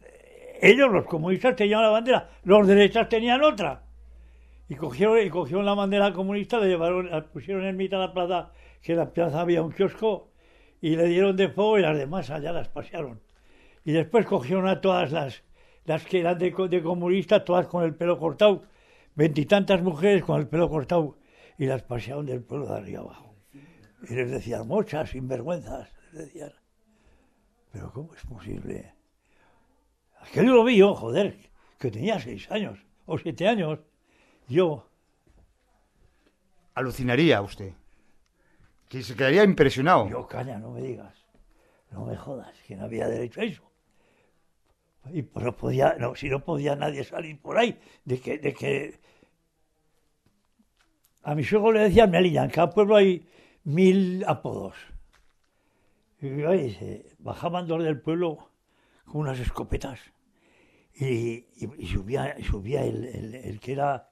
ellos, 0.61 0.91
los 0.91 1.05
comunistas, 1.05 1.55
tenían 1.55 1.81
la 1.81 1.89
bandera, 1.89 2.29
los 2.43 2.65
derechas 2.65 3.09
tenían 3.09 3.43
otra. 3.43 3.83
Y 4.69 4.75
cogieron, 4.75 5.19
y 5.19 5.29
cogieron 5.29 5.65
la 5.65 5.73
bandera 5.73 6.13
comunista, 6.13 6.57
la 6.59 6.67
llevaron, 6.67 7.09
la 7.09 7.25
pusieron 7.25 7.65
en 7.65 7.75
mitad 7.75 7.99
de 7.99 8.07
la 8.07 8.13
plaza 8.13 8.51
que 8.81 8.93
en 8.93 8.99
la 8.99 9.11
plaza 9.11 9.41
había 9.41 9.61
un 9.61 9.71
kiosco 9.71 10.31
y 10.79 10.95
le 10.95 11.07
dieron 11.07 11.35
de 11.35 11.49
fuego 11.49 11.77
y 11.77 11.81
las 11.81 11.97
demás 11.97 12.29
allá 12.29 12.53
las 12.53 12.69
pasearon. 12.69 13.19
Y 13.83 13.91
después 13.91 14.25
cogieron 14.25 14.67
a 14.67 14.79
todas 14.79 15.11
las, 15.11 15.43
las 15.83 16.05
que 16.05 16.21
eran 16.21 16.37
de, 16.37 16.51
de 16.69 16.81
comunistas, 16.81 17.43
todas 17.43 17.67
con 17.67 17.83
el 17.83 17.95
pelo 17.95 18.17
cortado, 18.17 18.63
veintitantas 19.15 19.81
mujeres 19.81 20.23
con 20.23 20.39
el 20.39 20.47
pelo 20.47 20.69
cortado, 20.69 21.17
y 21.57 21.65
las 21.65 21.83
pasearon 21.83 22.25
del 22.25 22.41
pueblo 22.41 22.67
de 22.67 22.75
arriba 22.75 23.01
abajo. 23.01 23.35
Y 24.07 24.15
les 24.15 24.31
decían, 24.31 24.67
mochas, 24.67 25.09
sinvergüenzas, 25.09 25.93
les 26.13 26.25
decían. 26.25 26.60
Pero 27.71 27.91
¿cómo 27.93 28.13
es 28.13 28.23
posible? 28.25 28.93
Aquello 30.19 30.53
lo 30.53 30.63
vi 30.63 30.77
yo, 30.77 30.93
joder, 30.93 31.37
que 31.79 31.89
tenía 31.89 32.19
seis 32.19 32.49
años 32.51 32.79
o 33.05 33.17
siete 33.17 33.47
años. 33.47 33.79
Yo, 34.47 34.91
Alucinaría 36.73 37.41
usted. 37.41 37.73
Que 38.87 39.03
se 39.03 39.15
quedaría 39.15 39.43
impresionado. 39.43 40.09
yo, 40.09 40.27
caña, 40.27 40.57
no 40.57 40.71
me 40.71 40.81
digas. 40.81 41.13
No 41.91 42.05
me 42.05 42.15
jodas, 42.15 42.53
que 42.65 42.75
no 42.75 42.85
había 42.85 43.07
derecho 43.07 43.41
a 43.41 43.43
eso. 43.43 43.63
Y 45.11 45.23
pues 45.23 45.45
no 45.45 45.55
podía, 45.55 45.95
no, 45.97 46.15
si 46.15 46.29
no 46.29 46.43
podía 46.43 46.75
nadie 46.75 47.03
salir 47.03 47.41
por 47.41 47.57
ahí, 47.57 47.79
de 48.05 48.21
que, 48.21 48.37
de 48.37 48.53
que 48.53 48.99
a 51.23 51.35
mi 51.35 51.43
suegro 51.43 51.71
le 51.71 51.81
decían 51.81 52.11
Melilla, 52.11 52.43
en 52.43 52.51
cada 52.51 52.69
pueblo 52.69 52.95
hay 52.95 53.27
mil 53.63 54.23
apodos. 54.27 54.75
Y 56.21 56.29
bajaban 57.19 57.67
dos 57.67 57.83
del 57.83 57.99
pueblo 57.99 58.51
con 59.05 59.21
unas 59.21 59.39
escopetas 59.39 59.99
y, 60.93 61.45
y- 61.55 61.69
y 61.79 61.87
subía, 61.87 62.35
subía 62.43 62.83
el, 62.85 63.05
el- 63.05 63.35
el 63.35 63.59
que 63.59 63.71
era 63.73 64.09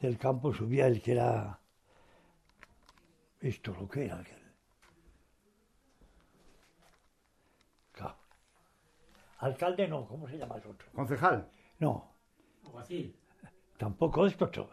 del 0.00 0.16
campo, 0.18 0.54
subía 0.54 0.86
el 0.86 1.02
que 1.02 1.12
era 1.12 1.60
esto 3.40 3.74
lo 3.78 3.86
que 3.88 4.06
era 4.06 4.18
aquel. 4.18 4.42
Claro. 7.92 8.16
Alcalde 9.38 9.86
no, 9.88 10.06
¿cómo 10.06 10.26
se 10.28 10.38
llama 10.38 10.56
el 10.56 10.70
otro? 10.70 10.88
Concejal. 10.92 11.50
No, 11.78 12.14
tampoco 13.76 14.26
esto 14.26 14.46
otro. 14.46 14.70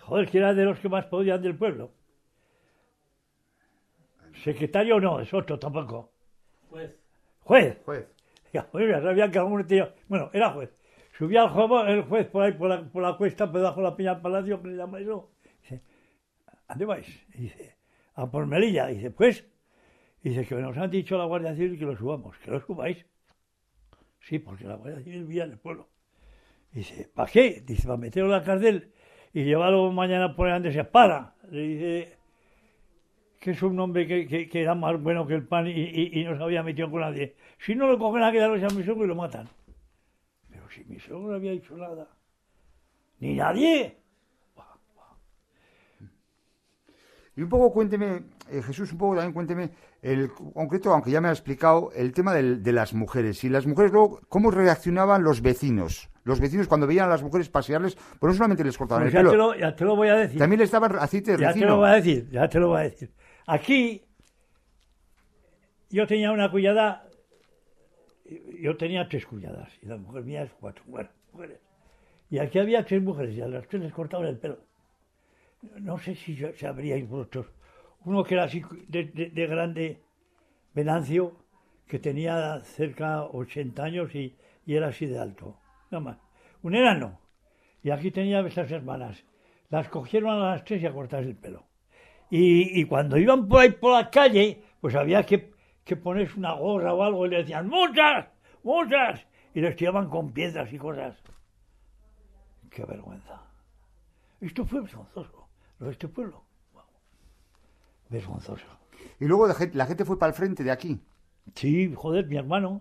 Joder, 0.00 0.28
que 0.30 0.38
era 0.38 0.54
de 0.54 0.64
los 0.64 0.78
que 0.78 0.88
más 0.88 1.06
podían 1.06 1.42
del 1.42 1.56
pueblo. 1.56 1.92
Secretario 4.42 5.00
no, 5.00 5.20
es 5.20 5.32
otro 5.32 5.58
tampoco. 5.58 6.12
Juez. 6.68 6.96
Juez. 7.40 7.78
Juez. 7.84 8.06
Ya, 8.52 8.66
pues 8.70 8.90
sabía 9.02 9.30
que 9.30 9.38
algún 9.38 9.66
tío. 9.66 9.92
Bueno, 10.08 10.30
era 10.32 10.50
juez. 10.50 10.70
Subía 11.16 11.42
el 11.42 11.48
juez, 11.48 11.88
el 11.88 12.02
juez 12.02 12.26
por 12.26 12.42
ahí, 12.42 12.52
por 12.52 12.68
la, 12.68 12.82
por 12.82 13.02
la 13.02 13.16
cuesta, 13.16 13.46
por 13.46 13.60
debajo 13.60 13.80
de 13.80 13.84
la 13.84 13.96
Peña 13.96 14.14
del 14.14 14.22
Palacio, 14.22 14.62
que 14.62 14.68
le 14.68 14.76
llama 14.76 15.00
eso. 15.00 15.30
Dice, 15.62 15.82
¿a 16.46 16.74
dónde 16.74 16.84
vais? 16.84 17.26
Dice, 17.34 17.76
a 18.14 18.30
por 18.30 18.46
Melilla. 18.46 18.86
Dice, 18.86 19.10
pues. 19.10 19.44
Dice, 20.22 20.46
que 20.46 20.54
nos 20.54 20.76
han 20.76 20.90
dicho 20.90 21.18
la 21.18 21.24
Guardia 21.24 21.54
Civil 21.54 21.78
que 21.78 21.84
lo 21.84 21.96
subamos, 21.96 22.36
que 22.38 22.50
lo 22.50 22.60
subáis. 22.60 23.04
Sí, 24.20 24.38
porque 24.38 24.64
la 24.64 24.76
Guardia 24.76 25.02
Civil 25.02 25.24
vivía 25.24 25.44
en 25.44 25.52
el 25.52 25.58
pueblo. 25.58 25.88
Dice, 26.70 27.10
¿para 27.14 27.30
qué? 27.30 27.62
Dice, 27.66 27.86
para 27.86 27.98
meterlo 27.98 28.28
en 28.28 28.38
la 28.38 28.44
cárcel 28.44 28.92
y 29.32 29.44
llevarlo 29.44 29.90
mañana 29.92 30.34
por 30.36 30.48
donde 30.48 30.72
se 30.72 30.84
para. 30.84 31.34
Le 31.50 31.60
dice 31.62 32.18
que 33.42 33.50
es 33.50 33.62
un 33.62 33.78
hombre 33.80 34.06
que, 34.06 34.28
que- 34.28 34.48
que 34.48 34.62
era 34.62 34.74
más 34.76 35.02
bueno 35.02 35.26
que 35.26 35.34
el 35.34 35.42
pan 35.48 35.66
y, 35.66 35.70
y- 35.72 36.20
y 36.20 36.24
no 36.24 36.36
se 36.36 36.42
había 36.44 36.62
metido 36.62 36.88
con 36.88 37.00
nadie. 37.00 37.34
Si 37.58 37.74
no 37.74 37.88
lo 37.88 37.98
cogen 37.98 38.22
a 38.22 38.30
quedarse 38.30 38.64
a 38.64 38.68
mi 38.68 38.84
suegro 38.84 39.04
y 39.04 39.08
lo 39.08 39.16
matan. 39.16 39.48
Pero 40.48 40.62
si 40.70 40.84
mi 40.84 41.00
suegro 41.00 41.28
no 41.30 41.34
había 41.34 41.50
hecho 41.50 41.76
nada. 41.76 42.06
Ni 43.18 43.34
nadie. 43.34 43.96
Y 47.34 47.42
un 47.42 47.48
poco 47.48 47.72
cuénteme, 47.72 48.24
eh, 48.50 48.62
Jesús, 48.62 48.92
un 48.92 48.98
poco 48.98 49.14
también 49.14 49.32
cuénteme, 49.32 49.70
el 50.02 50.30
concreto, 50.54 50.92
aunque 50.92 51.10
ya 51.10 51.20
me 51.20 51.28
ha 51.28 51.32
explicado, 51.32 51.90
el 51.96 52.12
tema 52.12 52.34
del- 52.34 52.62
de 52.62 52.72
las 52.72 52.92
mujeres. 52.92 53.42
Y 53.42 53.48
las 53.48 53.66
mujeres 53.66 53.90
luego, 53.90 54.20
¿cómo 54.28 54.50
reaccionaban 54.50 55.22
los 55.24 55.40
vecinos? 55.40 56.10
Los 56.24 56.40
vecinos 56.40 56.68
cuando 56.68 56.86
veían 56.86 57.06
a 57.06 57.08
las 57.08 57.22
mujeres 57.22 57.48
pasearles, 57.48 57.96
pues 58.20 58.32
no 58.32 58.34
solamente 58.36 58.62
les 58.62 58.76
cortaban 58.78 59.04
Pues 59.04 59.14
el 59.14 59.20
ya, 59.20 59.24
te 59.24 59.30
pelo, 59.30 59.52
lo, 59.54 59.58
ya 59.58 59.74
te 59.74 59.84
lo 59.84 59.96
voy 59.96 60.08
a 60.08 60.14
decir. 60.16 60.38
también 60.38 60.60
les 60.60 60.70
daban 60.70 60.94
aceite 60.96 61.32
de 61.32 61.38
Ya 61.38 61.48
te 61.48 61.54
ricino. 61.54 61.70
lo 61.70 61.76
voy 61.78 61.88
a 61.88 61.92
decir, 61.94 62.28
ya 62.30 62.48
te 62.48 62.60
lo 62.60 62.68
voy 62.68 62.80
a 62.80 62.82
decir. 62.84 63.10
Aquí 63.46 64.02
yo 65.90 66.06
tenía 66.06 66.32
una 66.32 66.50
cuñada, 66.50 67.08
yo 68.60 68.76
tenía 68.76 69.08
tres 69.08 69.26
cuñadas 69.26 69.70
y 69.82 69.86
la 69.86 69.96
mujer 69.96 70.24
mía 70.24 70.42
es 70.42 70.52
cuatro, 70.58 70.82
bueno, 70.86 71.10
mujeres. 71.32 71.60
Y 72.30 72.38
aquí 72.38 72.58
había 72.58 72.84
tres 72.84 73.02
mujeres 73.02 73.36
y 73.36 73.40
a 73.42 73.48
las 73.48 73.68
tres 73.68 73.82
les 73.82 73.92
cortaban 73.92 74.26
el 74.26 74.38
pelo. 74.38 74.58
No 75.80 75.98
sé 75.98 76.14
si 76.14 76.38
habríais 76.66 77.08
vosotros. 77.08 77.46
Uno 78.04 78.24
que 78.24 78.34
era 78.34 78.44
así 78.44 78.62
de, 78.88 79.04
de- 79.04 79.30
de 79.30 79.46
grande, 79.46 80.02
Venancio, 80.74 81.36
que 81.86 81.98
tenía 81.98 82.60
cerca 82.64 83.24
80 83.24 83.84
años 83.84 84.14
y, 84.14 84.36
y 84.66 84.74
era 84.74 84.88
así 84.88 85.06
de 85.06 85.18
alto. 85.18 85.58
Nada 85.90 86.04
más. 86.04 86.18
Un 86.62 86.74
enano. 86.74 87.20
Y 87.82 87.90
aquí 87.90 88.10
tenía 88.10 88.40
esas 88.40 88.70
hermanas. 88.70 89.24
Las 89.70 89.88
cogieron 89.88 90.30
a 90.30 90.50
las 90.52 90.64
tres 90.64 90.82
y 90.82 90.86
a 90.86 90.92
cortarse 90.92 91.28
el 91.30 91.36
pelo. 91.36 91.64
Y, 92.34 92.80
y 92.80 92.86
cuando 92.86 93.18
iban 93.18 93.46
por 93.46 93.60
ahí 93.60 93.72
por 93.72 93.92
la 93.92 94.08
calle, 94.08 94.64
pues 94.80 94.94
había 94.94 95.22
que, 95.22 95.52
que 95.84 95.96
ponerse 95.96 96.38
una 96.38 96.54
gorra 96.54 96.94
o 96.94 97.02
algo 97.02 97.26
y 97.26 97.28
le 97.28 97.36
decían, 97.36 97.68
¡muchas! 97.68 98.26
¡muchas! 98.62 99.20
Y 99.52 99.60
les 99.60 99.76
tiraban 99.76 100.08
con 100.08 100.32
piedras 100.32 100.72
y 100.72 100.78
cosas. 100.78 101.14
¡Qué 102.70 102.86
vergüenza! 102.86 103.42
Esto 104.40 104.64
fue 104.64 104.80
vergonzoso, 104.80 105.46
lo 105.78 105.86
de 105.86 105.92
este 105.92 106.08
pueblo. 106.08 106.42
Wow. 106.72 106.84
Vergonzoso. 108.08 108.66
Y 109.20 109.26
luego 109.26 109.46
la 109.46 109.54
gente, 109.54 109.76
la 109.76 109.84
gente 109.84 110.06
fue 110.06 110.18
para 110.18 110.30
el 110.30 110.34
frente 110.34 110.64
de 110.64 110.70
aquí. 110.70 111.02
Sí, 111.54 111.92
joder, 111.94 112.28
mi 112.28 112.38
hermano. 112.38 112.80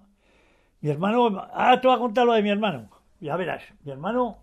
Mi 0.80 0.92
hermano, 0.92 1.26
ahora 1.26 1.82
te 1.82 1.88
voy 1.90 1.98
a 1.98 2.00
contar 2.00 2.26
lo 2.26 2.32
de 2.32 2.42
mi 2.42 2.52
hermano. 2.52 2.90
Ya 3.20 3.36
verás, 3.36 3.64
mi 3.84 3.92
hermano 3.92 4.38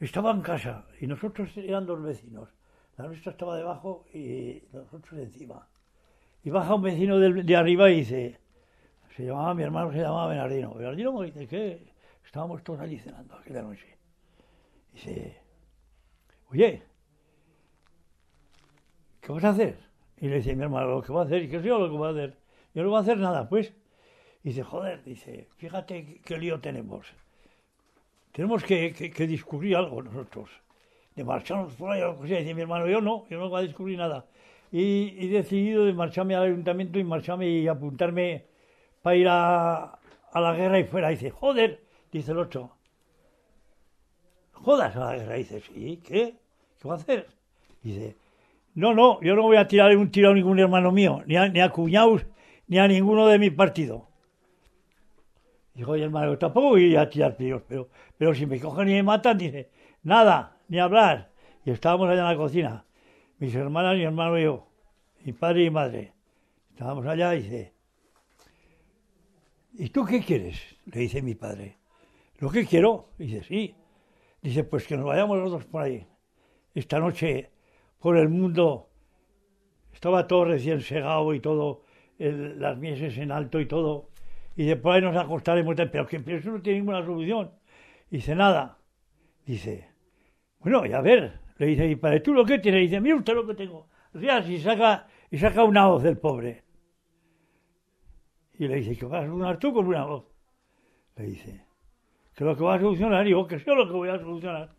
estaba 0.00 0.32
en 0.32 0.42
casa 0.42 0.84
y 1.00 1.06
nosotros 1.06 1.56
eran 1.56 1.86
dos 1.86 2.02
vecinos. 2.02 2.48
La 2.96 3.06
nuestra 3.06 3.32
estaba 3.32 3.56
debajo 3.56 4.04
y 4.12 4.62
nosotros 4.72 5.18
encima. 5.20 5.68
Y 6.42 6.50
baja 6.50 6.74
un 6.74 6.82
vecino 6.82 7.18
del- 7.18 7.44
de, 7.44 7.56
arriba 7.56 7.90
y 7.90 7.96
dice, 7.96 8.38
se 9.14 9.24
llamaba, 9.24 9.54
mi 9.54 9.62
hermano 9.62 9.92
se 9.92 9.98
llamaba 9.98 10.28
Bernardino. 10.28 10.74
Bernardino 10.74 11.22
dice, 11.22 11.46
¿qué? 11.46 11.92
Estábamos 12.24 12.62
todos 12.62 12.80
allí 12.80 12.98
cenando 12.98 13.34
aquella 13.36 13.62
noche. 13.62 13.98
Dice, 14.92 15.36
oye, 16.50 16.82
¿qué 19.20 19.32
vas 19.32 19.44
a 19.44 19.50
hacer? 19.50 19.78
Y 20.18 20.28
le 20.28 20.36
dice 20.36 20.54
mi 20.56 20.62
hermano, 20.62 20.88
lo 20.88 21.02
que 21.02 21.12
va 21.12 21.22
a 21.22 21.24
hacer, 21.24 21.42
y 21.42 21.48
que 21.48 21.60
yo 21.62 21.78
lo 21.78 21.90
que 21.90 21.98
va 21.98 22.08
a 22.08 22.10
hacer. 22.12 22.36
Yo 22.74 22.82
no 22.82 22.88
voy 22.90 22.98
a 22.98 23.02
hacer 23.02 23.18
nada, 23.18 23.48
pues. 23.48 23.72
Y 24.42 24.50
dice, 24.50 24.62
joder, 24.62 25.02
dice, 25.04 25.48
fíjate 25.56 26.20
qué, 26.24 26.38
lío 26.38 26.60
tenemos. 26.60 27.06
Tenemos 28.32 28.62
que, 28.64 28.92
que- 28.92 29.10
que 29.10 29.74
algo 29.74 30.02
nosotros. 30.02 30.48
De 31.16 31.24
marcharnos 31.24 31.74
por 31.74 31.90
ahí 31.90 32.02
o 32.02 32.26
sea. 32.26 32.38
Dice 32.38 32.54
mi 32.54 32.62
hermano, 32.62 32.86
yo 32.86 33.00
no, 33.00 33.26
yo 33.28 33.38
no 33.38 33.48
voy 33.48 33.60
a 33.60 33.66
descubrir 33.66 33.98
nada. 33.98 34.26
Y 34.70 35.16
he 35.18 35.28
decidido 35.28 35.84
de 35.84 35.92
marcharme 35.92 36.34
al 36.34 36.44
ayuntamiento 36.44 36.98
y 36.98 37.04
marcharme 37.04 37.48
y 37.48 37.66
apuntarme 37.66 38.44
para 39.02 39.16
ir 39.16 39.26
a, 39.28 39.98
a 40.32 40.40
la 40.40 40.54
guerra 40.54 40.78
y 40.78 40.84
fuera. 40.84 41.08
Dice, 41.08 41.30
joder, 41.30 41.80
dice 42.12 42.32
el 42.32 42.38
otro. 42.38 42.76
¿Jodas 44.52 44.94
a 44.96 45.00
la 45.00 45.16
guerra? 45.16 45.34
Dice, 45.34 45.60
sí, 45.60 46.00
¿qué? 46.04 46.34
¿Qué 46.80 46.88
va 46.88 46.94
a 46.94 46.96
hacer? 46.98 47.26
Dice, 47.82 48.16
no, 48.74 48.92
no, 48.92 49.20
yo 49.22 49.34
no 49.34 49.42
voy 49.42 49.56
a 49.56 49.66
tirar 49.66 49.96
un 49.96 50.10
tiro 50.10 50.30
a 50.30 50.34
ningún 50.34 50.58
hermano 50.58 50.92
mío, 50.92 51.22
ni 51.26 51.36
a, 51.36 51.48
ni 51.48 51.60
a 51.60 51.70
cuñados, 51.70 52.26
ni 52.66 52.78
a 52.78 52.86
ninguno 52.86 53.26
de 53.26 53.38
mi 53.38 53.50
partido. 53.50 54.08
Dijo, 55.74 55.92
oye, 55.92 56.04
hermano, 56.04 56.36
tampoco 56.36 56.70
voy 56.70 56.96
a 56.96 57.08
tirar 57.08 57.36
tiros, 57.36 57.62
pero, 57.68 57.88
pero 58.18 58.34
si 58.34 58.44
me 58.44 58.58
cogen 58.60 58.88
y 58.88 58.92
me 58.92 59.02
matan, 59.02 59.38
dice, 59.38 59.70
nada, 60.02 60.55
ni 60.68 60.78
hablar. 60.78 61.32
Y 61.64 61.70
estábamos 61.70 62.08
allá 62.08 62.20
en 62.20 62.28
la 62.28 62.36
cocina, 62.36 62.84
mis 63.38 63.54
hermanas, 63.54 63.96
mi 63.96 64.04
hermano 64.04 64.38
y 64.38 64.44
yo, 64.44 64.68
mi 65.24 65.32
padre 65.32 65.64
y 65.64 65.70
madre. 65.70 66.12
Estábamos 66.70 67.06
allá 67.06 67.34
y 67.34 67.42
dice, 67.42 67.74
¿y 69.74 69.88
tú 69.88 70.04
qué 70.04 70.20
quieres? 70.20 70.60
Le 70.86 71.00
dice 71.00 71.22
mi 71.22 71.34
padre. 71.34 71.78
¿Lo 72.38 72.50
que 72.50 72.66
quiero? 72.66 73.10
Dice, 73.18 73.42
sí. 73.42 73.74
Dice, 74.42 74.64
pues 74.64 74.86
que 74.86 74.96
nos 74.96 75.06
vayamos 75.06 75.38
los 75.38 75.50
dos 75.50 75.64
por 75.64 75.82
ahí. 75.82 76.06
Esta 76.74 77.00
noche 77.00 77.50
por 77.98 78.16
el 78.16 78.28
mundo. 78.28 78.90
Estaba 79.92 80.26
todo 80.26 80.44
recién 80.44 80.82
segado 80.82 81.32
y 81.32 81.40
todo, 81.40 81.84
las 82.18 82.76
mieses 82.76 83.16
en 83.16 83.32
alto 83.32 83.58
y 83.60 83.66
todo. 83.66 84.10
Y 84.54 84.66
después 84.66 84.96
ahí 84.96 85.02
nos 85.02 85.16
acostaremos, 85.16 85.74
pero 85.90 86.06
que 86.06 86.16
eso 86.26 86.50
no 86.50 86.60
tiene 86.60 86.80
ninguna 86.80 87.04
solución. 87.04 87.50
Dice, 88.10 88.34
nada. 88.34 88.78
Dice, 89.46 89.88
bueno, 90.66 90.84
y 90.84 90.92
a 90.92 91.00
ver, 91.00 91.40
le 91.58 91.66
dice 91.66 91.86
mi 91.86 91.96
padre, 91.96 92.20
¿tú 92.20 92.34
lo 92.34 92.44
que 92.44 92.58
tienes? 92.58 92.82
Dice, 92.82 93.00
mira 93.00 93.16
usted 93.16 93.34
lo 93.34 93.46
que 93.46 93.54
tengo. 93.54 93.88
Rías 94.12 94.48
y 94.48 94.58
saca, 94.58 95.06
y 95.30 95.38
saca 95.38 95.62
una 95.62 95.86
voz 95.86 96.02
del 96.02 96.18
pobre. 96.18 96.64
Y 98.58 98.66
le 98.66 98.76
dice, 98.76 98.96
¿qué 98.96 99.06
vas 99.06 99.22
a 99.22 99.26
solucionar 99.26 99.58
tú 99.58 99.72
con 99.72 99.86
una 99.86 100.04
voz? 100.04 100.24
Le 101.16 101.24
dice, 101.24 101.64
que 102.34 102.44
lo 102.44 102.56
que 102.56 102.64
va 102.64 102.74
a 102.74 102.80
solucionar, 102.80 103.24
digo, 103.24 103.46
que 103.46 103.58
sé 103.58 103.74
lo 103.74 103.86
que 103.86 103.92
voy 103.92 104.08
a 104.08 104.18
solucionar 104.18 104.76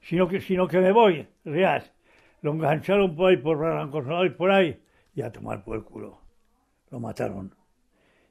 sino 0.00 0.28
que, 0.28 0.40
sino 0.40 0.66
que 0.66 0.78
me 0.78 0.92
voy, 0.92 1.28
Rías. 1.44 1.92
Lo 2.40 2.52
engancharon 2.52 3.16
por 3.16 3.30
ahí, 3.30 3.36
por 3.36 3.58
Barrancosolado 3.58 4.24
y 4.24 4.30
por 4.30 4.50
ahí, 4.50 4.80
y 5.14 5.22
a 5.22 5.32
tomar 5.32 5.64
por 5.64 5.76
el 5.76 5.84
culo. 5.84 6.20
Lo 6.90 7.00
mataron. 7.00 7.54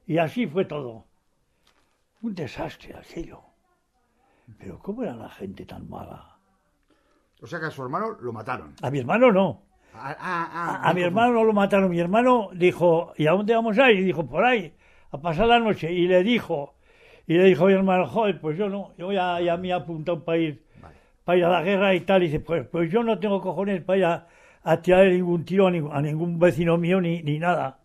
Y 0.06 0.18
así 0.18 0.46
fue 0.46 0.64
todo. 0.64 1.04
Un 2.22 2.34
desastre 2.34 2.96
aquello. 2.96 3.42
Pero 4.58 4.78
¿cómo 4.78 5.04
era 5.04 5.14
la 5.14 5.28
gente 5.28 5.66
tan 5.66 5.88
mala? 5.88 6.37
O 7.40 7.46
sea 7.46 7.60
que 7.60 7.66
a 7.66 7.70
su 7.70 7.82
hermano 7.82 8.16
lo 8.20 8.32
mataron. 8.32 8.74
A 8.82 8.90
mi 8.90 8.98
hermano 8.98 9.30
no. 9.30 9.62
A, 9.94 10.88
a 10.88 10.94
mi 10.94 11.02
hermano 11.02 11.32
no 11.32 11.44
lo 11.44 11.52
mataron. 11.52 11.90
Mi 11.90 12.00
hermano 12.00 12.50
dijo, 12.52 13.12
¿y 13.16 13.26
a 13.26 13.32
dónde 13.32 13.54
vamos 13.54 13.78
a 13.78 13.90
ir? 13.90 14.00
Y 14.00 14.04
dijo, 14.04 14.26
por 14.26 14.44
ahí, 14.44 14.74
a 15.10 15.18
pasar 15.20 15.46
la 15.46 15.58
noche. 15.58 15.92
Y 15.92 16.06
le 16.06 16.22
dijo, 16.22 16.74
y 17.26 17.34
le 17.34 17.44
dijo 17.44 17.64
a 17.64 17.68
mi 17.68 17.74
hermano, 17.74 18.06
joder, 18.06 18.40
pues 18.40 18.56
yo 18.56 18.68
no, 18.68 18.92
yo 18.96 19.12
ya, 19.12 19.40
ya 19.40 19.56
me 19.56 19.68
he 19.68 19.72
apuntado 19.72 20.24
para 20.24 20.38
ir, 20.38 20.64
Vale. 20.80 20.96
para 21.24 21.38
ir 21.38 21.44
a 21.44 21.48
la 21.50 21.62
guerra 21.62 21.94
y 21.94 22.00
tal. 22.00 22.22
Y 22.22 22.26
dice, 22.26 22.40
pues, 22.40 22.66
pues 22.66 22.90
yo 22.90 23.02
no 23.02 23.18
tengo 23.18 23.40
cojones 23.40 23.82
para 23.82 23.98
ir 23.98 24.04
a, 24.04 24.80
tirar 24.82 25.06
ningún 25.06 25.44
tiro 25.44 25.66
a 25.66 25.70
ningún, 25.70 25.92
a 25.92 26.02
ningún 26.02 26.38
vecino 26.38 26.76
mío 26.76 27.00
ni, 27.00 27.22
ni 27.22 27.38
nada. 27.38 27.80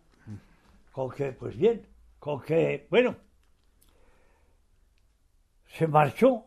Con 0.92 1.10
que, 1.10 1.32
pues 1.32 1.56
bien, 1.56 1.86
con 2.18 2.40
que, 2.40 2.86
bueno, 2.90 3.16
se 5.66 5.86
marchó 5.88 6.44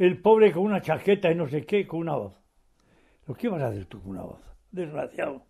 el 0.00 0.20
pobre 0.20 0.50
con 0.52 0.62
una 0.62 0.80
chaqueta 0.80 1.30
y 1.30 1.34
no 1.34 1.46
sé 1.46 1.64
qué, 1.66 1.86
con 1.86 2.00
una 2.00 2.14
voz. 2.16 2.32
¿Lo 3.26 3.34
que 3.34 3.48
vas 3.48 3.62
a 3.62 3.68
hacer 3.68 3.84
tú 3.84 4.00
con 4.00 4.12
una 4.12 4.22
voz? 4.22 4.40
Desgraciado. 4.72 5.42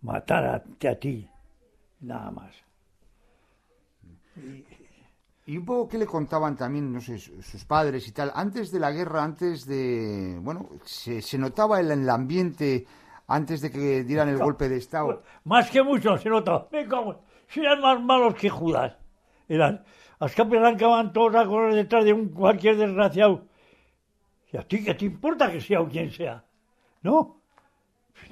Matar 0.00 0.44
a, 0.44 0.88
a 0.88 0.94
ti, 0.94 1.28
nada 2.00 2.30
más. 2.30 2.54
Y 5.46 5.56
un 5.56 5.64
poco 5.64 5.88
qué 5.88 5.98
le 5.98 6.06
contaban 6.06 6.56
también, 6.56 6.92
no 6.92 7.00
sé, 7.00 7.18
su- 7.18 7.42
sus 7.42 7.64
padres 7.64 8.06
y 8.06 8.12
tal. 8.12 8.30
Antes 8.34 8.70
de 8.70 8.78
la 8.78 8.92
guerra, 8.92 9.24
antes 9.24 9.66
de. 9.66 10.38
Bueno, 10.40 10.68
se, 10.84 11.20
se 11.22 11.36
notaba 11.38 11.80
el, 11.80 11.90
el 11.90 12.08
ambiente 12.08 12.86
antes 13.26 13.60
de 13.60 13.70
que 13.70 14.04
dieran 14.04 14.28
el 14.28 14.38
golpe 14.38 14.68
de 14.68 14.76
Estado. 14.76 15.22
Más 15.44 15.70
que 15.70 15.82
mucho 15.82 16.16
se 16.18 16.28
nota. 16.28 16.68
Me 16.70 16.86
cago 16.86 17.12
en- 17.12 17.18
Si 17.48 17.60
eran 17.60 17.80
más 17.80 18.00
malos 18.00 18.34
que 18.34 18.48
Judas. 18.50 18.96
Eran. 19.48 19.84
Las 20.20 20.34
capas 20.34 20.58
arrancaban 20.58 21.12
todos 21.12 21.34
a 21.34 21.46
correr 21.46 21.74
detrás 21.74 22.04
de 22.04 22.12
un 22.12 22.28
cualquier 22.28 22.76
desgraciado. 22.76 23.46
¿Y 24.52 24.56
a 24.56 24.62
ti 24.62 24.82
qué 24.82 24.94
te 24.94 25.04
importa 25.04 25.50
que 25.50 25.60
sea 25.60 25.80
o 25.80 25.88
quien 25.88 26.10
sea? 26.10 26.44
No. 27.02 27.40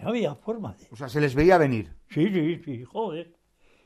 No 0.02 0.08
había 0.08 0.34
forma 0.34 0.74
de. 0.74 0.86
O 0.90 0.96
sea, 0.96 1.08
se 1.08 1.20
les 1.20 1.34
veía 1.34 1.58
venir. 1.58 1.92
Sí, 2.10 2.28
sí, 2.28 2.60
sí, 2.64 2.84
joder. 2.84 3.32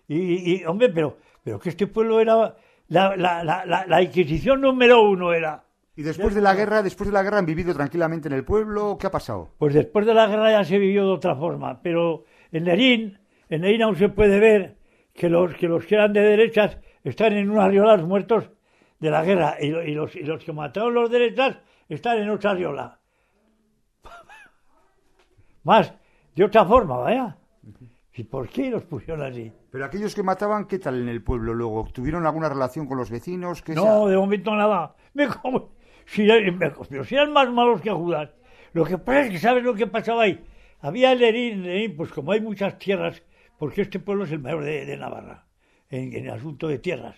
Y, 0.08 0.54
y, 0.54 0.64
hombre, 0.64 0.88
pero, 0.88 1.18
pero 1.42 1.58
que 1.58 1.68
este 1.68 1.86
pueblo 1.86 2.20
era. 2.20 2.56
La, 2.88 3.16
la, 3.16 3.44
la, 3.44 3.86
la, 3.86 4.02
Inquisición 4.02 4.60
número 4.60 5.08
uno 5.08 5.32
era. 5.32 5.62
Y 5.94 6.02
después 6.02 6.34
de 6.34 6.40
la 6.40 6.54
guerra, 6.54 6.82
después 6.82 7.08
de 7.08 7.14
la 7.14 7.22
guerra 7.22 7.38
han 7.38 7.46
vivido 7.46 7.72
tranquilamente 7.74 8.28
en 8.28 8.34
el 8.34 8.44
pueblo. 8.44 8.96
¿Qué 8.98 9.06
ha 9.06 9.10
pasado? 9.10 9.54
Pues 9.58 9.74
después 9.74 10.06
de 10.06 10.14
la 10.14 10.26
guerra 10.26 10.50
ya 10.50 10.64
se 10.64 10.78
vivió 10.78 11.04
de 11.04 11.12
otra 11.12 11.36
forma, 11.36 11.80
pero 11.82 12.24
en 12.50 12.64
Lerín, 12.64 13.18
en 13.48 13.62
Lerín 13.62 13.82
aún 13.82 13.96
se 13.96 14.08
puede 14.08 14.40
ver 14.40 14.76
que 15.12 15.28
los 15.28 15.54
que, 15.54 15.68
los 15.68 15.84
que 15.84 15.94
eran 15.94 16.12
de 16.12 16.20
derechas 16.20 16.78
están 17.04 17.32
en 17.34 17.50
unas 17.50 17.68
riolas 17.68 18.02
muertos 18.02 18.50
de 18.98 19.10
la 19.10 19.24
guerra 19.24 19.56
y, 19.60 19.66
y 19.66 19.94
los, 19.94 20.14
y 20.16 20.22
los 20.22 20.44
que 20.44 20.52
mataron 20.52 20.94
los 20.94 21.10
derechas 21.10 21.58
están 21.88 22.18
en 22.18 22.30
otra 22.30 22.54
riola. 22.54 22.98
Más, 25.64 25.92
de 26.34 26.44
otra 26.44 26.64
forma, 26.64 26.96
vaya. 26.98 27.36
¿Y 28.14 28.24
por 28.24 28.48
qué 28.48 28.70
los 28.70 28.82
pusieron 28.84 29.22
así? 29.24 29.52
Pero 29.70 29.84
aquellos 29.84 30.14
que 30.14 30.22
mataban, 30.22 30.66
¿qué 30.66 30.78
tal 30.78 31.00
en 31.00 31.08
el 31.08 31.22
pueblo 31.22 31.54
luego? 31.54 31.88
¿Tuvieron 31.92 32.26
alguna 32.26 32.48
relación 32.48 32.86
con 32.86 32.98
los 32.98 33.10
vecinos? 33.10 33.62
¿Qué 33.62 33.74
No, 33.74 34.08
de 34.08 34.16
momento 34.16 34.54
nada. 34.54 34.94
Me 35.14 35.28
como- 35.28 35.70
si, 36.06 36.24
me- 36.26 36.70
pero 36.88 37.04
si 37.04 37.14
eran 37.14 37.32
más 37.32 37.48
malos 37.50 37.80
que 37.80 37.90
Judas. 37.90 38.30
Lo 38.72 38.84
que 38.84 38.98
pasa 38.98 39.22
es 39.22 39.30
que, 39.30 39.38
¿sabes 39.38 39.62
lo 39.64 39.74
que 39.74 39.86
pasaba 39.86 40.22
ahí? 40.24 40.44
Había 40.80 41.12
en 41.12 41.18
Lerín, 41.18 41.96
pues 41.96 42.10
como 42.12 42.32
hay 42.32 42.40
muchas 42.40 42.78
tierras, 42.78 43.22
porque 43.58 43.82
este 43.82 43.98
pueblo 44.00 44.24
es 44.24 44.32
el 44.32 44.38
mayor 44.40 44.64
de, 44.64 44.86
de 44.86 44.96
Navarra, 44.96 45.44
en, 45.90 46.12
en 46.14 46.24
el 46.24 46.30
asunto 46.30 46.68
de 46.68 46.78
tierras. 46.78 47.16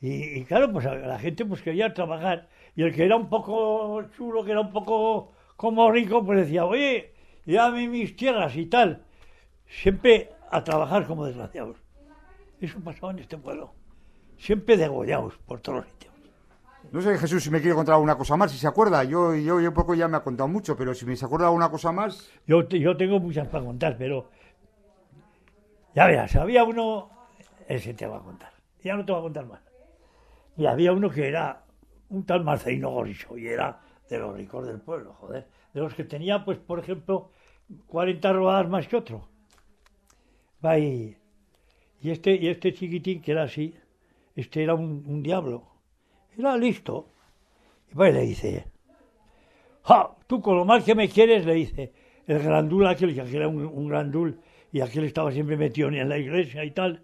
Y, 0.00 0.38
y 0.38 0.44
claro, 0.44 0.72
pues 0.72 0.84
la 0.84 1.18
gente 1.18 1.44
pues 1.44 1.62
quería 1.62 1.92
trabajar. 1.92 2.48
Y 2.76 2.82
el 2.82 2.94
que 2.94 3.04
era 3.04 3.16
un 3.16 3.28
poco 3.28 4.02
chulo, 4.16 4.44
que 4.44 4.52
era 4.52 4.60
un 4.60 4.70
poco 4.70 5.32
como 5.56 5.90
rico, 5.90 6.24
pues 6.24 6.40
decía, 6.40 6.64
oye, 6.64 7.12
dame 7.44 7.88
mis 7.88 8.16
tierras 8.16 8.56
y 8.56 8.66
tal. 8.66 9.04
Siempre 9.66 10.30
a 10.50 10.62
trabajar 10.62 11.06
como 11.06 11.26
desgraciados. 11.26 11.76
Eso 12.60 12.80
pasaba 12.80 13.12
en 13.12 13.18
este 13.20 13.36
pueblo. 13.36 13.72
Siempre 14.36 14.76
degollados 14.76 15.36
por 15.38 15.60
todos 15.60 15.78
los 15.78 15.88
sitios. 15.88 16.14
No 16.92 17.02
sé, 17.02 17.18
Jesús, 17.18 17.42
si 17.42 17.50
me 17.50 17.60
quiere 17.60 17.74
contar 17.74 17.94
alguna 17.94 18.16
cosa 18.16 18.36
más, 18.36 18.50
si 18.50 18.58
se 18.58 18.66
acuerda. 18.66 19.04
Yo, 19.04 19.34
yo, 19.34 19.60
yo 19.60 19.74
poco 19.74 19.94
ya 19.94 20.08
me 20.08 20.16
ha 20.16 20.22
contado 20.22 20.48
mucho, 20.48 20.76
pero 20.76 20.94
si 20.94 21.04
me 21.04 21.16
se 21.16 21.24
acuerda 21.24 21.46
alguna 21.46 21.70
cosa 21.70 21.92
más. 21.92 22.30
Yo, 22.46 22.66
yo 22.68 22.96
tengo 22.96 23.20
muchas 23.20 23.48
para 23.48 23.64
contar, 23.64 23.96
pero 23.98 24.30
ya 25.94 26.06
verás, 26.06 26.34
había 26.36 26.64
uno, 26.64 27.10
ese 27.68 27.94
te 27.94 28.06
va 28.06 28.16
a 28.16 28.22
contar, 28.22 28.52
ya 28.82 28.96
no 28.96 29.04
te 29.04 29.12
va 29.12 29.18
a 29.18 29.22
contar 29.22 29.46
más. 29.46 29.60
Y 30.56 30.66
había 30.66 30.92
uno 30.92 31.10
que 31.10 31.28
era 31.28 31.64
un 32.08 32.24
tal 32.24 32.42
Marcelino 32.42 32.90
Goricho 32.90 33.38
y 33.38 33.46
era 33.46 33.80
de 34.08 34.18
los 34.18 34.36
ricos 34.36 34.66
del 34.66 34.80
pueblo, 34.80 35.14
joder, 35.14 35.46
de 35.72 35.80
los 35.80 35.94
que 35.94 36.04
tenía, 36.04 36.44
pues, 36.44 36.58
por 36.58 36.80
ejemplo, 36.80 37.30
40 37.86 38.32
rodadas 38.32 38.68
más 38.68 38.88
que 38.88 38.96
otro. 38.96 39.28
Va 40.64 40.78
y, 40.78 41.16
y 42.00 42.10
este, 42.10 42.34
y 42.34 42.48
este 42.48 42.72
chiquitín 42.72 43.20
que 43.20 43.32
era 43.32 43.44
así, 43.44 43.74
este 44.34 44.64
era 44.64 44.74
un, 44.74 45.04
un 45.06 45.22
diablo, 45.22 45.68
era 46.36 46.56
listo. 46.56 47.10
Y 47.92 47.94
va 47.94 48.08
y 48.08 48.12
le 48.12 48.22
dice, 48.22 48.66
¡Ja! 49.82 50.16
Tú 50.26 50.40
con 50.40 50.56
lo 50.56 50.64
mal 50.64 50.84
que 50.84 50.94
me 50.94 51.08
quieres, 51.08 51.46
le 51.46 51.54
dice 51.54 51.92
el 52.26 52.42
grandul 52.42 52.86
aquel, 52.86 53.14
que 53.14 53.22
aquel 53.22 53.36
era 53.36 53.48
un, 53.48 53.64
un 53.64 53.88
grandul, 53.88 54.38
y 54.70 54.80
aquel 54.80 55.04
estaba 55.04 55.32
siempre 55.32 55.56
metido 55.56 55.88
en 55.88 56.08
la 56.08 56.18
iglesia 56.18 56.64
y 56.64 56.70
tal. 56.72 57.02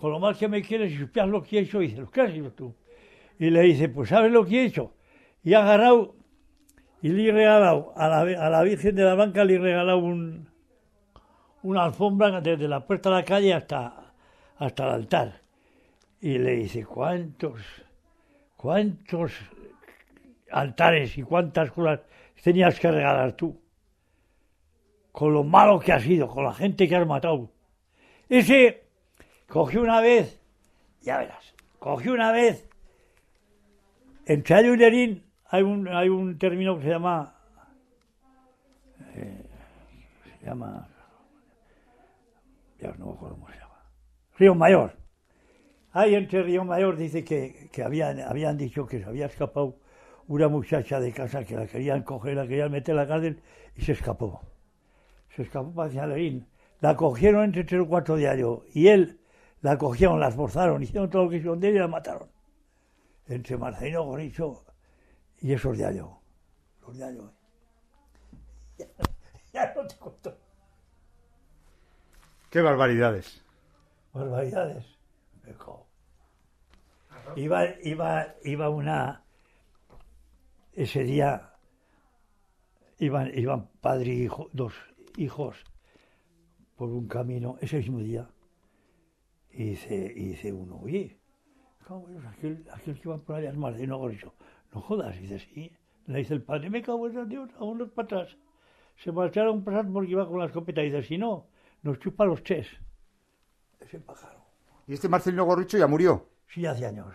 Con 0.00 0.12
lo 0.12 0.18
mal 0.18 0.36
que 0.36 0.48
me 0.48 0.62
quieres, 0.62 0.92
y 0.92 0.96
supieras 0.96 1.30
lo 1.30 1.42
que 1.42 1.58
he 1.58 1.62
hecho, 1.62 1.80
dice, 1.80 1.98
¿lo 1.98 2.10
que 2.10 2.20
has 2.22 2.30
hecho 2.30 2.52
tú? 2.52 2.74
Y 3.38 3.50
le 3.50 3.62
dice, 3.62 3.88
pues 3.88 4.08
¿sabes 4.08 4.32
lo 4.32 4.44
que 4.44 4.62
he 4.62 4.64
hecho? 4.66 4.94
Y 5.42 5.54
ha 5.54 5.62
agarrado, 5.62 6.14
y 7.02 7.10
le 7.10 7.28
he 7.28 7.32
regalado, 7.32 7.92
a 7.96 8.08
la, 8.08 8.20
a 8.20 8.50
la 8.50 8.62
Virgen 8.62 8.94
de 8.94 9.04
la 9.04 9.14
Blanca 9.14 9.44
le 9.44 9.54
he 9.54 9.58
regalado 9.58 9.98
un, 9.98 10.48
una 11.62 11.84
alfombra 11.84 12.40
desde 12.40 12.66
la 12.68 12.86
puerta 12.86 13.10
de 13.10 13.16
la 13.16 13.24
calle 13.24 13.52
hasta, 13.52 14.14
hasta 14.56 14.84
el 14.84 14.90
altar. 14.90 15.42
Y 16.20 16.38
le 16.38 16.52
dice, 16.56 16.84
¿cuántos, 16.84 17.60
cuántos 18.56 19.32
altares 20.50 21.16
y 21.18 21.22
cuántas 21.22 21.70
cosas 21.70 22.00
tenías 22.42 22.78
que 22.78 22.90
regalar 22.90 23.32
tú. 23.32 23.60
Con 25.12 25.32
lo 25.32 25.44
malo 25.44 25.80
que 25.80 25.92
has 25.92 26.02
sido, 26.02 26.28
con 26.28 26.44
la 26.44 26.54
gente 26.54 26.88
que 26.88 26.96
has 26.96 27.06
matado. 27.06 27.50
Ese 28.28 28.84
cogió 29.50 29.82
una 29.82 30.00
vez, 30.00 30.40
ya 31.02 31.18
verás, 31.18 31.54
cogió 31.78 32.14
una 32.14 32.32
vez, 32.32 32.68
en 34.24 34.42
Chayo 34.44 34.74
y 34.74 34.76
Lerín 34.76 35.24
hay 35.46 35.62
un, 35.62 35.88
hay 35.88 36.08
un 36.08 36.38
término 36.38 36.76
que 36.76 36.84
se 36.84 36.90
llama, 36.90 37.34
eh, 39.16 39.44
se 40.38 40.46
llama, 40.46 40.88
ya 42.78 42.94
no 42.96 43.06
me 43.06 43.12
acuerdo 43.12 43.36
cómo 43.36 43.48
se 43.48 43.58
llama, 43.58 43.82
Río 44.38 44.54
Mayor. 44.54 44.96
Ahí 45.92 46.14
entre 46.14 46.44
Río 46.44 46.64
Mayor 46.64 46.96
dice 46.96 47.24
que, 47.24 47.68
que 47.72 47.82
habían, 47.82 48.20
habían 48.20 48.56
dicho 48.56 48.86
que 48.86 49.00
se 49.00 49.04
había 49.04 49.26
escapado 49.26 49.76
una 50.28 50.46
muchacha 50.46 51.00
de 51.00 51.10
casa 51.10 51.42
que 51.42 51.56
la 51.56 51.66
querían 51.66 52.04
coger, 52.04 52.36
la 52.36 52.46
querían 52.46 52.70
meter 52.70 52.92
en 52.92 52.96
la 52.96 53.08
cárcel 53.08 53.42
y 53.74 53.82
se 53.82 53.92
escapó. 53.92 54.40
Se 55.34 55.42
escapó 55.42 55.74
para 55.74 55.90
Cialerín. 55.90 56.46
La 56.80 56.96
cogieron 56.96 57.44
entre 57.44 57.64
tres 57.64 57.80
o 57.80 57.88
cuatro 57.88 58.14
diarios 58.14 58.60
y 58.72 58.86
él 58.86 59.19
la 59.62 59.76
cogieron, 59.76 60.20
la 60.20 60.28
esforzaron, 60.28 60.82
hicieron 60.82 61.10
todo 61.10 61.24
lo 61.24 61.30
que 61.30 61.36
hicieron 61.36 61.60
de 61.60 61.68
ella 61.68 61.76
y 61.76 61.80
la 61.80 61.88
mataron. 61.88 62.30
Entre 63.26 63.56
Marcelino 63.56 64.04
Goricho 64.04 64.64
y 65.38 65.52
esos 65.52 65.76
diarios. 65.76 66.08
Los 66.82 66.96
diarios. 66.96 67.30
Ya, 68.78 68.86
ya 69.52 69.74
no 69.74 69.86
te 69.86 69.96
cuento. 69.96 70.38
¡Qué 72.48 72.62
barbaridades! 72.62 73.44
Barbaridades. 74.14 74.86
Me 75.44 75.52
cago. 75.52 75.86
Iba, 77.36 77.66
iba, 77.82 78.34
iba 78.42 78.70
una. 78.70 79.22
Ese 80.72 81.04
día 81.04 81.50
iban, 82.98 83.30
iban 83.36 83.68
padre 83.80 84.14
y 84.14 84.22
hijo, 84.22 84.48
dos 84.52 84.72
hijos 85.16 85.56
por 86.76 86.88
un 86.88 87.08
camino, 87.08 87.56
ese 87.60 87.78
mismo 87.78 87.98
día. 87.98 88.28
Y 89.52 89.70
dice, 89.70 90.12
y 90.16 90.28
dice 90.28 90.52
uno, 90.52 90.80
oye, 90.82 91.18
cago 91.86 92.08
en 92.08 92.26
aquel, 92.26 92.64
aquel 92.72 92.94
que 92.94 93.08
iban 93.08 93.20
por 93.20 93.36
allá 93.36 93.50
es 93.50 93.56
Marcelino 93.56 93.98
Goricho. 93.98 94.34
No 94.72 94.80
jodas, 94.80 95.16
y 95.16 95.22
dice, 95.22 95.38
sí. 95.38 95.72
Le 96.06 96.18
dice 96.18 96.34
el 96.34 96.42
padre, 96.42 96.70
me 96.70 96.82
cago 96.82 97.08
en 97.08 97.28
Dios, 97.28 97.50
a 97.58 97.64
unos 97.64 97.90
para 97.90 98.06
atrás. 98.06 98.36
Se 98.96 99.12
marcharon 99.12 99.64
para 99.64 99.78
atrás 99.78 99.92
porque 99.92 100.10
iba 100.10 100.28
con 100.28 100.38
la 100.38 100.46
escopeta. 100.46 100.82
Y 100.82 100.86
dice, 100.86 101.02
si 101.02 101.18
no, 101.18 101.46
nos 101.82 101.98
chupa 101.98 102.24
los 102.24 102.42
ches. 102.42 102.66
Ese 103.80 104.00
pájaro. 104.00 104.40
Y 104.86 104.94
este 104.94 105.08
Marcelino 105.08 105.44
Gorricho 105.44 105.78
ya 105.78 105.86
murió. 105.86 106.26
Sí, 106.48 106.66
hace 106.66 106.86
años. 106.86 107.14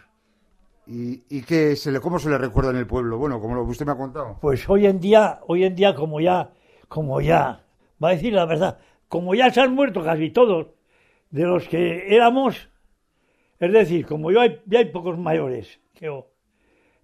¿Y, 0.88 1.24
y 1.30 1.42
qué 1.42 1.76
se 1.76 1.92
le, 1.92 2.00
cómo 2.00 2.20
se 2.20 2.30
le 2.30 2.38
recuerda 2.38 2.70
en 2.70 2.78
el 2.78 2.88
pueblo? 2.88 3.18
Bueno, 3.18 3.40
como 3.42 3.56
lo 3.56 3.66
que 3.66 3.72
usted 3.72 3.86
me 3.86 3.92
ha 3.94 3.98
contado. 3.98 4.38
Pues 4.40 4.70
hoy 4.70 4.86
en 4.86 5.00
día, 5.00 5.40
hoy 5.48 5.64
en 5.64 5.76
día 5.76 5.96
como 5.96 6.20
ya, 6.20 6.54
como 6.88 7.22
ya, 7.22 7.66
va 8.02 8.10
a 8.10 8.12
decir 8.12 8.34
la 8.34 8.46
verdad, 8.46 8.80
como 9.08 9.36
ya 9.36 9.52
se 9.52 9.62
han 9.62 9.74
muerto 9.74 10.04
casi 10.04 10.30
todos 10.30 10.68
de 11.36 11.44
los 11.44 11.68
que 11.68 12.16
éramos, 12.16 12.70
es 13.60 13.72
decir, 13.74 14.06
como 14.06 14.32
yo 14.32 14.40
hay, 14.40 14.62
ya 14.66 14.80
hay 14.80 14.86
pocos 14.86 15.18
mayores 15.18 15.82
que 15.94 16.06
yo, 16.06 16.32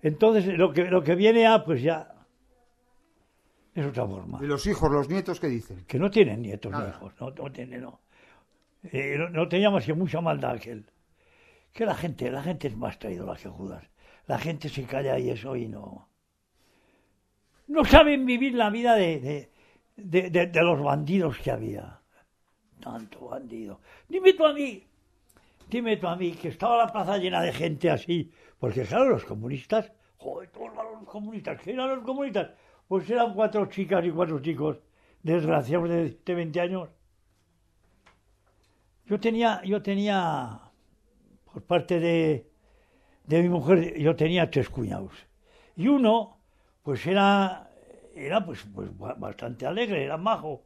entonces 0.02 0.58
lo 0.58 0.72
que, 0.72 0.86
lo 0.86 1.04
que 1.04 1.16
viene 1.16 1.46
a, 1.48 1.66
pues 1.66 1.82
ya 1.82 2.16
es 3.76 3.86
otra 3.86 4.08
forma. 4.08 4.40
¿Y 4.42 4.48
los 4.48 4.66
hijos, 4.68 4.90
los 4.90 5.10
nietos, 5.10 5.40
qué 5.40 5.48
dicen? 5.48 5.84
Que 5.86 6.00
no 6.00 6.10
tienen 6.10 6.42
nietos 6.42 6.72
ni 6.72 6.78
Nada. 6.78 6.92
hijos, 6.92 7.14
no, 7.20 7.32
no 7.32 7.52
tienen, 7.52 7.82
no. 7.82 8.00
Eh, 8.84 9.16
no. 9.18 9.30
no 9.30 9.48
tenía 9.50 9.70
más 9.70 9.86
que 9.86 9.94
mucha 9.94 10.22
maldad 10.22 10.52
aquel. 10.52 10.86
Que 11.74 11.86
la 11.86 11.96
gente, 11.96 12.32
la 12.32 12.42
gente 12.42 12.68
es 12.70 12.76
más 12.78 13.00
traidora 13.00 13.36
que 13.36 13.48
Judas. 13.50 13.84
La 14.28 14.38
gente 14.40 14.70
se 14.70 14.84
calla 14.86 15.20
y 15.20 15.30
eso 15.30 15.56
y 15.56 15.68
no. 15.68 16.10
No 17.68 17.86
saben 17.86 18.26
vivir 18.26 18.54
la 18.56 18.70
vida 18.70 18.96
de- 18.96 19.50
de- 19.98 20.30
de 20.48 20.62
los 20.64 20.82
bandidos 20.82 21.38
que 21.38 21.52
había. 21.52 22.01
Tanto 22.86 23.18
bandido. 23.30 23.74
Dime 24.10 24.34
tú 24.38 24.44
a 24.46 24.54
mí, 24.54 24.70
dime 25.74 25.98
tú 25.98 26.08
a 26.08 26.16
mí, 26.22 26.30
que 26.42 26.50
estaba 26.50 26.78
la 26.84 26.92
plaza 26.94 27.18
llena 27.18 27.42
de 27.42 27.54
gente 27.54 27.90
así. 27.92 28.32
Porque 28.60 28.84
claro, 28.86 29.10
los 29.12 29.26
comunistas, 29.26 29.92
joder, 30.18 30.50
todos 30.52 30.72
los 30.76 31.10
comunistas, 31.10 31.62
¿qué 31.62 31.72
eran 31.74 31.90
los 31.96 32.04
comunistas? 32.06 32.52
Pues 32.90 33.10
eran 33.10 33.34
cuatro 33.36 33.66
chicas 33.68 34.06
y 34.06 34.12
cuatro 34.12 34.40
chicos, 34.42 34.78
desgraciados 35.24 35.90
de 35.90 35.98
17, 36.04 36.36
20 36.36 36.62
años. 36.62 36.90
Yo 39.06 39.20
tenía, 39.20 39.62
yo 39.64 39.82
tenía, 39.82 40.60
por 41.46 41.64
parte 41.64 42.00
de, 42.00 42.48
de 43.26 43.44
mi 43.44 43.50
mujer, 43.50 43.98
yo 44.00 44.16
tenía 44.16 44.50
tres 44.52 44.70
cuñados. 44.70 45.14
Y 45.78 45.88
uno, 45.88 46.40
pues 46.84 47.06
era, 47.08 47.72
era 48.16 48.46
pues, 48.46 48.66
pues 48.76 48.98
ba- 48.98 49.16
bastante 49.16 49.66
alegre, 49.66 50.04
era 50.06 50.18
majo. 50.18 50.64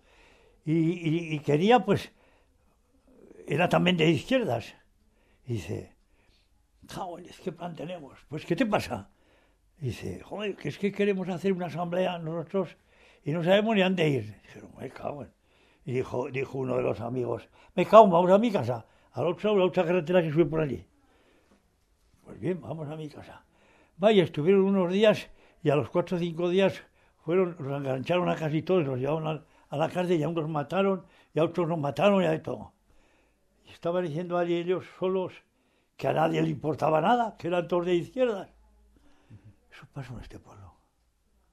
Y, 0.65 0.73
y- 0.73 1.36
y 1.36 1.39
quería, 1.39 1.86
pues, 1.86 2.12
era 3.47 3.69
también 3.69 3.97
de 3.97 4.10
izquierdas. 4.10 4.73
Y 5.45 5.54
dice, 5.54 5.95
jóvenes, 6.93 7.39
¿qué 7.43 7.51
plan 7.51 7.75
tenemos? 7.75 8.17
Pues, 8.30 8.45
¿qué 8.45 8.56
te 8.56 8.65
pasa? 8.65 9.10
Dice, 9.78 10.21
joder, 10.21 10.56
que 10.56 10.69
es 10.69 10.78
que 10.78 10.91
queremos 10.91 11.30
hacer 11.30 11.54
una 11.54 11.67
asamblea 11.67 12.17
nosotros 12.17 12.78
y 13.23 13.32
no 13.32 13.43
sabemos 13.43 13.75
ni 13.75 13.82
a 13.82 13.86
dónde 13.86 14.10
ir. 14.10 14.41
Dijeron, 14.41 14.71
me 14.80 14.89
cago 14.89 15.23
en-". 15.23 15.34
Y 15.86 15.91
dijo, 15.93 16.30
dijo 16.32 16.58
uno 16.58 16.78
de 16.78 16.82
los 16.84 16.99
amigos, 17.01 17.47
me 17.75 17.86
cago, 17.86 18.08
vamos 18.08 18.32
a 18.32 18.38
mi 18.39 18.51
casa, 18.51 18.86
a 19.12 19.21
la 19.21 19.30
otra, 19.30 19.54
la 19.54 19.65
otra 19.65 19.86
carretera 19.86 20.21
que 20.23 20.32
sube 20.32 20.45
por 20.45 20.62
allí. 20.62 20.84
Pues 22.23 22.39
bien, 22.39 22.60
vamos 22.62 22.89
a 22.89 22.95
mi 22.95 23.08
casa. 23.10 23.45
Vaya, 23.97 24.23
estuvieron 24.23 24.63
unos 24.63 24.91
días 24.91 25.30
y 25.63 25.69
a 25.69 25.75
los 25.75 25.89
cuatro 25.89 26.17
o 26.17 26.19
cinco 26.19 26.49
días 26.49 26.82
fueron, 27.23 27.56
los 27.60 27.78
engancharon 27.78 28.30
a 28.30 28.36
casi 28.36 28.62
todos, 28.62 28.86
los 28.86 28.99
llevaron 28.99 29.28
a, 29.28 29.45
a 29.69 29.78
la 29.78 29.89
cárcel 29.89 30.19
y 30.19 30.23
a 30.23 30.30
unos 30.30 30.49
mataron 30.49 31.06
y 31.34 31.39
a 31.39 31.43
otros 31.43 31.67
nos 31.67 31.80
mataron 31.80 32.23
y 32.23 32.25
a 32.25 32.41
todo. 32.41 32.73
Y 33.65 33.71
estaban 33.71 34.06
diciendo 34.06 34.38
allí 34.38 34.56
ellos 34.56 34.86
solos 34.99 35.34
que 35.97 36.08
a 36.08 36.13
nadie 36.13 36.41
le 36.41 36.49
importaba 36.49 37.01
nada, 37.01 37.36
que 37.38 37.47
eran 37.47 37.67
todos 37.67 37.86
de 37.86 37.95
izquierdas. 37.95 38.49
Eso 39.71 39.86
pasó 39.93 40.13
en 40.13 40.21
este 40.21 40.39
pueblo. 40.39 40.73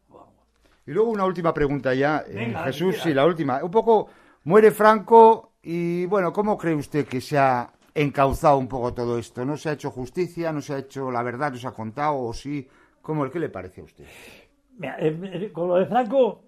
Vamos. 0.09 0.47
Y 0.87 0.93
luego 0.93 1.11
una 1.11 1.25
última 1.25 1.55
pregunta 1.55 1.95
ya, 1.95 2.25
eh, 2.27 2.35
Venga, 2.35 2.65
Jesús, 2.65 3.01
sí, 3.03 3.15
la 3.15 3.27
última. 3.27 3.63
Un 3.63 3.71
poco, 3.71 4.09
muere 4.45 4.71
Franco 4.71 5.53
y 5.63 6.07
bueno, 6.07 6.33
¿cómo 6.33 6.59
cree 6.59 6.75
usted 6.75 7.07
que 7.07 7.21
se 7.21 7.39
ha 7.39 7.73
encauzado 7.95 8.59
un 8.59 8.69
poco 8.69 8.93
todo 8.93 9.19
esto? 9.19 9.45
¿No 9.45 9.57
se 9.57 9.71
ha 9.71 9.73
hecho 9.73 9.91
justicia? 9.91 10.53
¿No 10.53 10.61
se 10.61 10.75
ha 10.75 10.79
hecho 10.79 11.11
la 11.11 11.23
verdad? 11.23 11.53
¿No 11.53 11.59
se 11.59 11.69
ha 11.69 11.73
contado? 11.73 12.19
¿O 12.19 12.33
sí? 12.33 12.69
¿Cómo, 13.01 13.29
¿Qué 13.31 13.39
le 13.39 13.49
parece 13.49 13.81
a 13.81 13.85
usted? 13.85 14.07
Mira, 14.79 14.97
eh, 14.99 15.19
eh, 15.23 15.53
con 15.53 15.69
lo 15.69 15.77
de 15.77 15.87
Franco, 15.87 16.45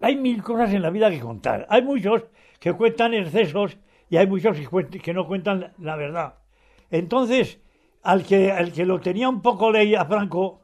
hay 0.00 0.16
mil 0.16 0.42
cosas 0.42 0.72
en 0.72 0.82
la 0.82 0.90
vida 0.90 1.10
que 1.10 1.20
contar. 1.20 1.66
Hay 1.68 1.82
muchos 1.82 2.24
que 2.58 2.72
cuentan 2.72 3.14
excesos 3.14 3.78
y 4.08 4.16
hay 4.16 4.26
muchos 4.26 4.56
que, 4.56 4.98
que 5.00 5.14
no 5.14 5.26
cuentan 5.26 5.72
la, 5.78 5.96
verdad. 5.96 6.34
Entonces, 6.90 7.58
al 8.02 8.24
que, 8.24 8.52
al 8.52 8.72
que 8.72 8.84
lo 8.84 9.00
tenía 9.00 9.28
un 9.28 9.42
poco 9.42 9.70
ley 9.70 9.94
a 9.94 10.04
Franco, 10.04 10.62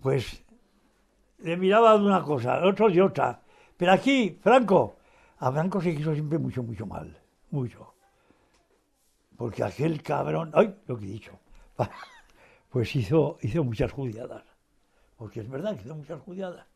pues 0.00 0.44
le 1.38 1.56
miraba 1.56 1.96
de 1.96 2.04
una 2.04 2.22
cosa, 2.22 2.54
al 2.54 2.66
otro 2.66 2.88
de 2.90 3.00
otra. 3.00 3.40
Pero 3.76 3.92
aquí, 3.92 4.38
Franco, 4.42 4.96
a 5.38 5.50
Franco 5.50 5.80
se 5.80 5.96
quiso 5.96 6.12
siempre 6.12 6.38
mucho, 6.38 6.62
mucho 6.62 6.86
mal. 6.86 7.16
Mucho. 7.50 7.94
Porque 9.36 9.64
aquel 9.64 10.02
cabrón, 10.02 10.50
¡ay! 10.54 10.74
Lo 10.86 10.98
que 10.98 11.04
he 11.04 11.08
dicho. 11.08 11.38
Pues 12.70 12.94
hizo, 12.94 13.36
hizo 13.42 13.64
muchas 13.64 13.90
judiadas 13.90 14.44
porque 15.20 15.40
es 15.40 15.50
verdad 15.50 15.76
que 15.76 15.86
son 15.86 15.98
muchas 15.98 16.18
juzgadas. 16.22 16.66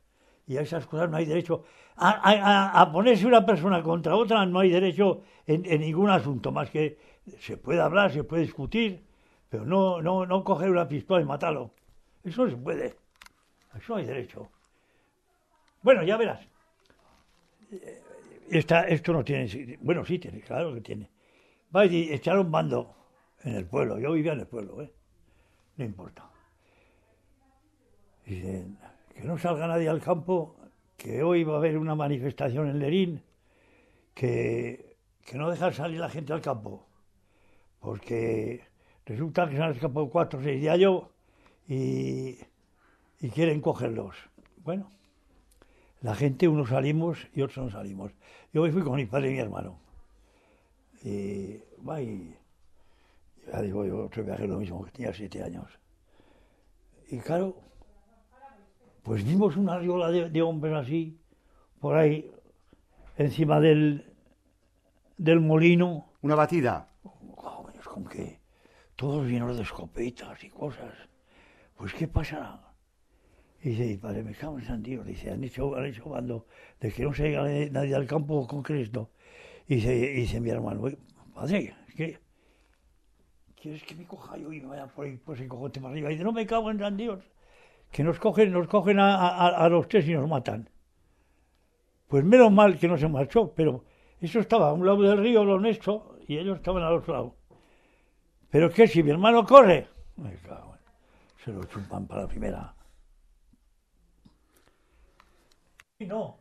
Y 0.46 0.56
a 0.56 0.62
esas 0.62 0.86
cosas 0.86 1.10
no 1.10 1.16
hay 1.16 1.24
derecho. 1.24 1.64
A, 1.96 2.90
ponerse 2.92 3.26
una 3.26 3.46
persona 3.46 3.82
contra 3.82 4.16
otra 4.16 4.44
no 4.46 4.60
hay 4.60 4.70
derecho 4.70 5.22
en, 5.46 5.64
en 5.64 5.80
ningún 5.80 6.10
asunto, 6.10 6.50
más 6.50 6.70
que 6.70 6.98
se 7.38 7.56
puede 7.56 7.80
hablar, 7.80 8.12
se 8.12 8.24
puede 8.24 8.42
discutir, 8.42 9.02
pero 9.48 9.64
no, 9.64 10.02
no, 10.02 10.26
no 10.26 10.44
coger 10.44 10.70
una 10.70 10.88
pistola 10.88 11.22
y 11.22 11.24
matarlo. 11.24 11.70
Eso 12.22 12.44
no 12.44 12.50
se 12.50 12.56
puede. 12.56 12.96
Eso 13.76 13.92
no 13.92 13.96
hay 13.96 14.06
derecho. 14.06 14.48
Bueno, 15.82 16.02
ya 16.02 16.16
verás. 16.16 16.40
Eh, 17.70 18.02
Esta, 18.50 18.86
esto 18.88 19.12
no 19.12 19.24
tiene. 19.24 19.78
Bueno, 19.80 20.04
sí 20.04 20.18
tiene, 20.18 20.40
claro 20.40 20.74
que 20.74 20.80
tiene. 20.80 21.10
Va 21.74 21.86
y 21.86 22.12
echaron 22.12 22.50
bando 22.50 22.94
en 23.42 23.56
el 23.56 23.66
pueblo. 23.66 23.98
Yo 23.98 24.12
vivía 24.12 24.32
en 24.32 24.40
el 24.40 24.46
pueblo, 24.46 24.82
¿eh? 24.82 24.92
No 25.76 25.84
importa. 25.84 26.30
Dicen, 28.24 28.78
que 29.14 29.22
no 29.22 29.38
salga 29.38 29.66
nadie 29.66 29.88
al 29.88 30.00
campo, 30.00 30.56
que 30.96 31.22
hoy 31.22 31.44
va 31.44 31.54
a 31.54 31.58
haber 31.58 31.78
una 31.78 31.94
manifestación 31.94 32.68
en 32.68 32.78
Lerín, 32.78 33.22
que, 34.12 34.96
que 35.24 35.38
no 35.38 35.50
dejan 35.50 35.72
salir 35.72 36.00
la 36.00 36.08
gente 36.08 36.32
al 36.32 36.40
campo, 36.40 36.86
porque 37.80 38.62
resulta 39.06 39.48
que 39.48 39.56
se 39.56 39.62
han 39.62 39.72
escapado 39.72 40.08
cuatro 40.08 40.40
o 40.40 40.42
seis 40.42 40.62
de 40.62 40.74
ellos 40.74 41.04
y, 41.68 42.38
y 43.20 43.30
quieren 43.30 43.60
cogerlos. 43.60 44.16
Bueno, 44.58 44.90
la 46.00 46.14
gente, 46.14 46.48
unos 46.48 46.68
salimos 46.68 47.28
y 47.34 47.42
otros 47.42 47.64
no 47.64 47.70
salimos. 47.70 48.12
Yo 48.52 48.62
hoy 48.62 48.72
fui 48.72 48.82
con 48.82 48.96
mi 48.96 49.06
padre 49.06 49.30
y 49.30 49.34
mi 49.34 49.38
hermano. 49.40 49.78
Y, 51.02 51.60
y 52.00 52.34
ya 53.50 53.62
digo 53.62 53.84
yo, 53.84 54.10
lo 54.46 54.58
mismo, 54.58 54.84
que 54.84 54.90
tenía 54.90 55.12
siete 55.12 55.42
años. 55.42 55.66
Y 57.08 57.18
claro, 57.18 57.56
pues 59.04 59.22
vimos 59.24 59.56
una 59.56 59.78
riola 59.78 60.10
de, 60.10 60.30
de 60.30 60.42
hombres 60.42 60.74
así, 60.74 61.20
por 61.78 61.94
ahí, 61.94 62.32
encima 63.18 63.60
del, 63.60 64.14
del 65.18 65.40
molino. 65.40 66.10
Una 66.22 66.34
batida. 66.34 66.88
Jóvenes, 67.36 67.84
con 67.86 68.06
que 68.06 68.40
todos 68.96 69.26
llenos 69.26 69.56
de 69.56 69.62
escopetas 69.62 70.42
y 70.42 70.48
cosas. 70.48 70.94
Pues, 71.76 71.92
¿qué 71.92 72.08
pasará? 72.08 72.72
Y 73.62 73.70
dice, 73.70 73.86
"Y 73.86 73.96
padre, 73.98 74.22
me 74.22 74.32
cago 74.32 74.58
en 74.58 74.64
San 74.64 74.82
Dios. 74.82 75.04
Dice, 75.06 75.30
han 75.30 75.44
hecho, 75.44 75.76
han 75.76 75.84
hecho 75.84 76.08
bando 76.08 76.46
de 76.80 76.90
que 76.90 77.02
no 77.02 77.12
se 77.12 77.24
llega 77.24 77.42
nadie, 77.70 77.94
al 77.94 78.06
campo 78.06 78.46
con 78.46 78.62
Cristo. 78.62 79.10
Y 79.68 79.76
dice, 79.76 79.94
y 79.94 80.20
dice 80.20 80.40
mi 80.40 80.48
hermano, 80.48 80.80
"Oye, 80.80 80.98
padre, 81.34 81.74
que 81.94 82.20
¿quieres 83.60 83.82
que 83.82 83.94
me 83.94 84.06
coja 84.06 84.38
yo 84.38 84.50
y 84.50 84.60
me 84.60 84.68
vaya 84.68 84.86
por 84.86 85.04
ahí, 85.04 85.18
pues 85.18 85.40
el 85.40 85.48
cojote 85.48 85.80
para 85.80 85.92
arriba? 85.92 86.08
Y 86.08 86.14
dice, 86.14 86.24
no 86.24 86.32
me 86.32 86.46
cago 86.46 86.70
en 86.70 86.78
San 86.78 86.96
Dios. 86.96 87.22
Que 87.94 88.02
nos 88.02 88.18
cogen, 88.18 88.50
nos 88.52 88.66
cogen 88.66 88.98
a, 88.98 89.14
a- 89.14 89.64
a 89.64 89.68
los 89.68 89.86
tres 89.86 90.04
y 90.08 90.14
nos 90.14 90.28
matan. 90.28 90.68
Pues 92.08 92.24
menos 92.24 92.50
mal 92.50 92.76
que 92.78 92.88
no 92.88 92.98
se 92.98 93.06
marchó, 93.08 93.52
pero 93.54 93.84
eso 94.20 94.40
estaba 94.40 94.68
a 94.70 94.72
un 94.72 94.84
lado 94.84 95.00
del 95.02 95.18
río, 95.18 95.44
lo 95.44 95.54
honesto, 95.54 96.18
y 96.26 96.36
ellos 96.38 96.56
estaban 96.56 96.82
al 96.82 96.94
otro 96.94 97.14
lado. 97.14 97.36
Pero 98.50 98.68
que 98.70 98.88
si 98.88 99.02
mi 99.04 99.10
hermano 99.10 99.44
corre, 99.46 99.86
cago 100.42 100.74
en- 100.74 101.44
se 101.44 101.52
lo 101.52 101.62
chumpan 101.64 102.06
para 102.08 102.22
la 102.22 102.28
primera. 102.28 102.74
Y 106.00 106.06
no, 106.06 106.38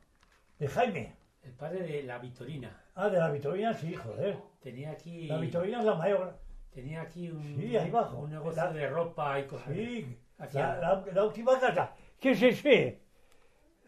de 0.57 0.67
Jaime. 0.67 1.15
El 1.43 1.51
padre 1.53 1.83
de 1.83 2.03
la 2.03 2.17
Vitorina. 2.19 2.81
Ah, 2.95 3.09
de 3.09 3.19
la 3.19 3.29
Vitorina, 3.29 3.73
sí, 3.73 3.93
joder. 3.93 4.37
Tenía 4.61 4.91
aquí, 4.91 5.27
La 5.27 5.37
Vitorina 5.37 5.79
es 5.79 5.85
la 5.85 5.95
mayor. 5.95 6.39
tenía 6.73 7.01
aquí 7.01 7.29
un, 7.29 7.43
Sí, 7.59 7.75
ahí 7.77 7.89
abajo. 7.89 8.17
un 8.19 8.31
negocio 8.31 8.63
La- 8.63 8.71
de 8.71 8.89
ropa 8.89 9.39
y 9.39 9.45
cosas. 9.45 9.67
Sí, 9.73 10.17
la, 10.39 10.77
la- 10.79 11.05
la 11.13 11.25
última 11.25 11.59
casa. 11.59 11.93
¿Qué 12.19 12.31
es 12.31 12.41
ese? 12.41 12.99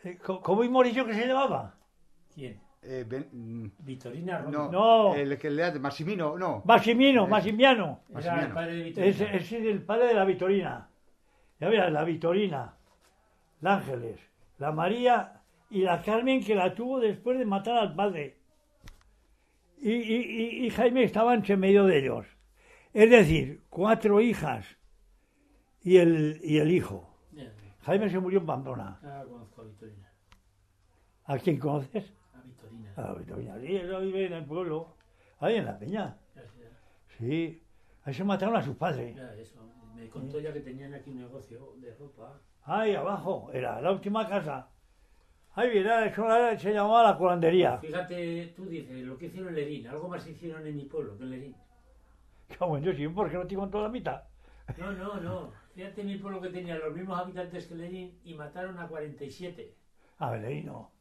Eh, 0.04 0.18
co- 0.24 0.42
¿Cómo 0.42 0.64
hemos 0.64 0.86
dicho 0.86 1.06
que 1.06 1.14
se 1.14 1.26
llamaba? 1.28 1.76
¿Quién? 2.34 2.60
Eh, 2.84 3.04
ben- 3.08 3.28
mm, 3.32 3.72
Vitorina 3.80 4.38
Roca. 4.40 4.52
no, 4.52 4.72
No. 4.72 5.16
El 5.16 5.38
que 5.38 5.50
le 5.50 5.64
hace 5.64 5.80
Massimino, 5.80 6.38
no. 6.38 6.62
Massimino, 6.66 7.26
Massimiano. 7.28 8.02
Era 8.16 8.42
el 8.46 8.52
padre 8.54 8.76
de 8.76 8.84
Vitorina. 8.84 9.10
Ese, 9.12 9.36
ese 9.38 9.58
es 9.60 9.66
el 9.66 9.82
padre 9.84 10.08
de 10.08 10.14
la 10.14 10.26
Vitorina. 10.26 10.90
Ya 11.60 11.70
verás, 11.70 11.92
la 11.92 12.04
Vitorina, 12.04 12.74
la 13.62 13.76
Ángeles, 13.76 14.20
la 14.60 14.72
María 14.72 15.42
y 15.72 15.82
la 15.82 16.02
Carmen 16.02 16.44
que 16.44 16.54
la 16.54 16.76
tuvo 16.76 17.00
después 17.00 17.40
de 17.40 17.46
matar 17.46 17.78
al 17.78 17.96
padre. 17.96 18.38
Y, 19.80 19.92
y- 19.92 20.16
y- 20.62 20.66
y 20.66 20.70
Jaime 20.70 21.04
estaba 21.04 21.34
entre 21.34 21.58
medio 21.58 21.86
de 21.86 21.98
ellos. 22.00 22.28
Es 22.94 23.10
decir, 23.10 23.62
cuatro 23.70 24.22
hijas 24.22 24.66
y 25.86 25.98
el, 25.98 26.40
y 26.44 26.58
el 26.58 26.72
hijo. 26.72 27.10
Jaime 27.84 28.10
se 28.10 28.20
murió 28.20 28.40
en 28.40 28.46
Pamplona. 28.48 29.00
Ahora 29.04 29.24
conozco 29.26 29.62
a 29.62 29.66
Vitorina. 29.66 30.12
¿A 31.26 31.38
quién 31.38 31.60
conoces? 31.60 32.12
Ah, 32.34 32.42
Vitorina. 32.44 32.94
A 32.98 33.02
la 33.02 33.14
Vitorina. 33.14 33.60
Sí, 33.62 33.76
eso 33.76 34.00
vive 34.02 34.26
en 34.26 34.34
el 34.34 34.46
pueblo. 34.46 34.96
Ahí 35.40 35.58
en 35.58 35.66
la 35.66 35.78
peña. 35.78 36.18
Ya, 36.36 36.42
ya, 36.42 37.18
Sí. 37.20 37.62
Ahí 38.04 38.14
se 38.14 38.24
mataron 38.24 38.56
a 38.56 38.64
sus 38.64 38.76
padres. 38.76 39.16
ya, 39.16 39.34
eso. 39.36 39.60
Me 39.96 40.10
contó 40.10 40.40
ya 40.40 40.52
que 40.52 40.62
tenían 40.62 40.94
aquí 40.96 41.12
un 41.12 41.20
negocio 41.20 41.74
de 41.78 41.94
ropa. 41.94 42.40
Ahí 42.64 42.96
abajo. 42.96 43.52
Era 43.54 43.80
la 43.80 43.92
última 43.92 44.28
casa. 44.28 44.68
Ahí 45.54 45.78
era, 45.78 46.06
eso 46.08 46.26
se 46.58 46.74
llamaba 46.74 47.04
la 47.12 47.18
colandería. 47.18 47.78
Fíjate, 47.78 48.54
tú 48.56 48.66
dices, 48.66 49.06
lo 49.06 49.18
que 49.18 49.28
hicieron 49.28 49.50
en 49.50 49.56
Lerín, 49.56 49.88
algo 49.88 50.10
más 50.10 50.28
hicieron 50.28 50.66
en 50.66 50.76
mi 50.76 50.86
pueblo 50.86 51.18
que 51.18 51.24
en 51.24 51.30
Lerín. 51.30 51.56
Como 52.60 52.78
yo 52.80 52.92
sí, 52.94 53.08
porque 53.08 53.38
no 53.38 53.46
te 53.48 53.56
contó 53.56 53.82
la 53.82 53.90
mitad. 53.90 54.24
No, 54.78 54.92
no, 54.92 55.20
no. 55.22 55.65
Fíjate 55.76 56.04
mi 56.04 56.16
pueblo 56.18 56.40
que 56.42 56.50
tenía 56.50 56.76
los 56.78 56.96
mismos 56.96 57.20
habitantes 57.20 57.68
que 57.68 57.76
Lerín 57.76 58.18
y 58.24 58.34
mataron 58.34 58.80
a 58.80 58.88
47. 58.88 59.76
A 60.20 60.32
ver, 60.32 60.46
ahí 60.46 60.64
no. 60.64 60.92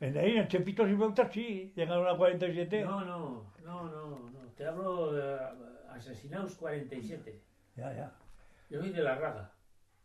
En 0.00 0.14
Leín, 0.14 0.38
en 0.38 0.48
Chepitos 0.48 0.88
y 0.90 0.94
Beutas 0.94 1.32
sí, 1.32 1.72
llegaron 1.76 2.06
a 2.08 2.16
47. 2.16 2.82
No, 2.84 3.04
no, 3.04 3.52
no, 3.64 3.82
no, 3.88 4.18
no. 4.30 4.38
Te 4.56 4.66
hablo 4.66 5.12
de 5.12 5.38
asesinados 5.90 6.56
47. 6.56 7.40
Ya, 7.76 7.94
ya. 7.94 8.12
Yo 8.68 8.80
soy 8.80 8.90
de 8.90 9.02
la 9.02 9.14
raga. 9.14 9.52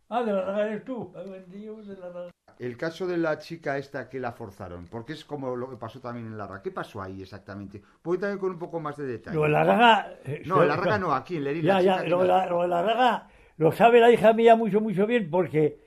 Ah, 0.08 0.22
de 0.22 0.32
la 0.32 0.42
raga 0.44 0.66
eres 0.68 0.84
tú. 0.84 1.12
De 1.14 1.96
la 1.96 2.08
raga. 2.08 2.30
El 2.58 2.76
caso 2.76 3.06
de 3.08 3.16
la 3.16 3.38
chica 3.38 3.76
esta 3.76 4.08
que 4.08 4.20
la 4.20 4.30
forzaron, 4.32 4.86
porque 4.86 5.14
es 5.14 5.24
como 5.24 5.56
lo 5.56 5.68
que 5.68 5.76
pasó 5.76 6.00
también 6.00 6.26
en 6.26 6.38
la 6.38 6.46
RAA. 6.46 6.62
¿Qué 6.62 6.70
pasó 6.70 7.02
ahí 7.02 7.22
exactamente? 7.22 7.82
Voy 8.04 8.18
también 8.18 8.38
con 8.38 8.50
un 8.50 8.58
poco 8.58 8.78
más 8.78 8.96
de 8.96 9.04
detalle. 9.06 9.34
Lo 9.34 9.42
de 9.44 9.48
la 9.48 9.64
raga... 9.64 10.14
eh, 10.24 10.42
No, 10.46 10.62
en 10.62 10.68
la 10.68 10.76
RAA 10.76 10.98
no, 10.98 11.12
aquí 11.12 11.36
en 11.38 11.44
Lerín. 11.44 11.62
Ya, 11.64 11.74
la 11.74 11.82
ya, 11.82 11.92
chica 11.94 12.04
que 12.04 12.10
lo 12.10 12.22
de, 12.22 12.28
la- 12.28 12.36
la, 12.44 12.46
lo 12.50 12.62
de 12.62 12.68
la 12.68 12.82
raga 12.82 13.28
lo 13.56 13.72
sabe 13.72 14.00
la 14.00 14.10
hija 14.10 14.32
mía 14.32 14.56
mucho, 14.56 14.80
mucho 14.80 15.06
bien, 15.06 15.30
porque 15.30 15.78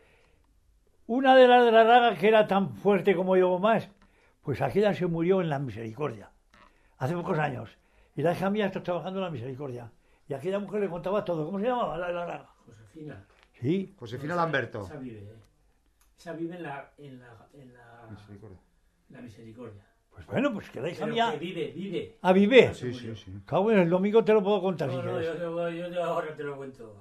una 1.08 1.36
de 1.36 1.47
las 1.47 1.65
de 1.65 1.71
la 1.71 1.84
raga 1.84 2.15
que 2.17 2.28
era 2.28 2.47
tan 2.47 2.69
fuerte 2.75 3.15
como 3.15 3.36
yo 3.38 3.51
o 3.51 3.60
más, 3.60 3.89
pues 4.41 4.62
aquella 4.62 4.93
se 4.93 5.06
murió 5.08 5.41
en 5.41 5.49
la 5.49 5.60
misericordia, 5.60 6.30
hace 6.97 7.13
pocos 7.15 7.38
años. 7.39 7.78
Y 8.15 8.21
la 8.21 8.32
hija 8.34 8.49
mía 8.49 8.67
está 8.67 8.82
trabajando 8.82 9.19
en 9.19 9.25
la 9.25 9.32
misericordia. 9.32 9.91
Y 10.28 10.34
aquella 10.34 10.58
mujer 10.60 10.80
le 10.82 10.89
contaba 10.89 11.25
todo. 11.25 11.45
¿Cómo 11.45 11.60
se 11.60 11.65
llamaba 11.67 11.97
la 11.97 12.08
de 12.08 12.13
la 12.13 12.25
raga? 12.25 12.49
Josefina. 12.65 13.25
Sí, 13.60 13.93
Josefina 13.99 14.34
Esa- 14.34 14.43
Lamberto. 14.43 14.82
Esa 14.82 14.95
vive, 14.95 15.19
¿eh? 15.19 15.36
Esa 16.17 16.34
vive 16.34 16.56
en 16.56 16.63
la, 16.63 16.91
en 16.97 17.19
la, 17.19 17.47
en 17.54 17.73
la, 17.73 18.08
Misericordia. 18.10 18.58
la 19.10 19.21
misericordia. 19.21 19.84
Pues 20.15 20.25
bueno, 20.28 20.51
pues 20.54 20.69
que 20.69 20.80
la 20.82 20.89
hija 20.89 21.01
Pero 21.01 21.13
mía... 21.13 21.32
que 21.34 21.38
vive, 21.39 21.71
vive. 21.75 22.17
¿A 22.21 22.32
vive? 22.34 22.73
Sí, 22.73 22.93
sí, 22.93 23.15
sí. 23.15 23.34
Cago 23.45 23.71
en 23.71 23.80
el 23.80 23.89
domingo 23.89 24.23
te 24.23 24.34
lo 24.34 24.41
puedo 24.41 24.62
contar 24.62 24.89
si 24.89 24.95
No, 24.95 25.04
no, 25.04 25.12
quieres. 25.19 25.39
yo, 25.39 25.69
yo, 25.69 25.89
yo 25.89 26.04
ahora 26.04 26.36
te 26.36 26.43
lo 26.43 26.56
cuento. 26.58 26.95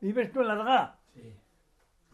¿Vives 0.00 0.32
tú 0.32 0.40
en 0.40 0.48
la 0.48 0.54
raga? 0.56 0.98
Sí. 1.14 1.32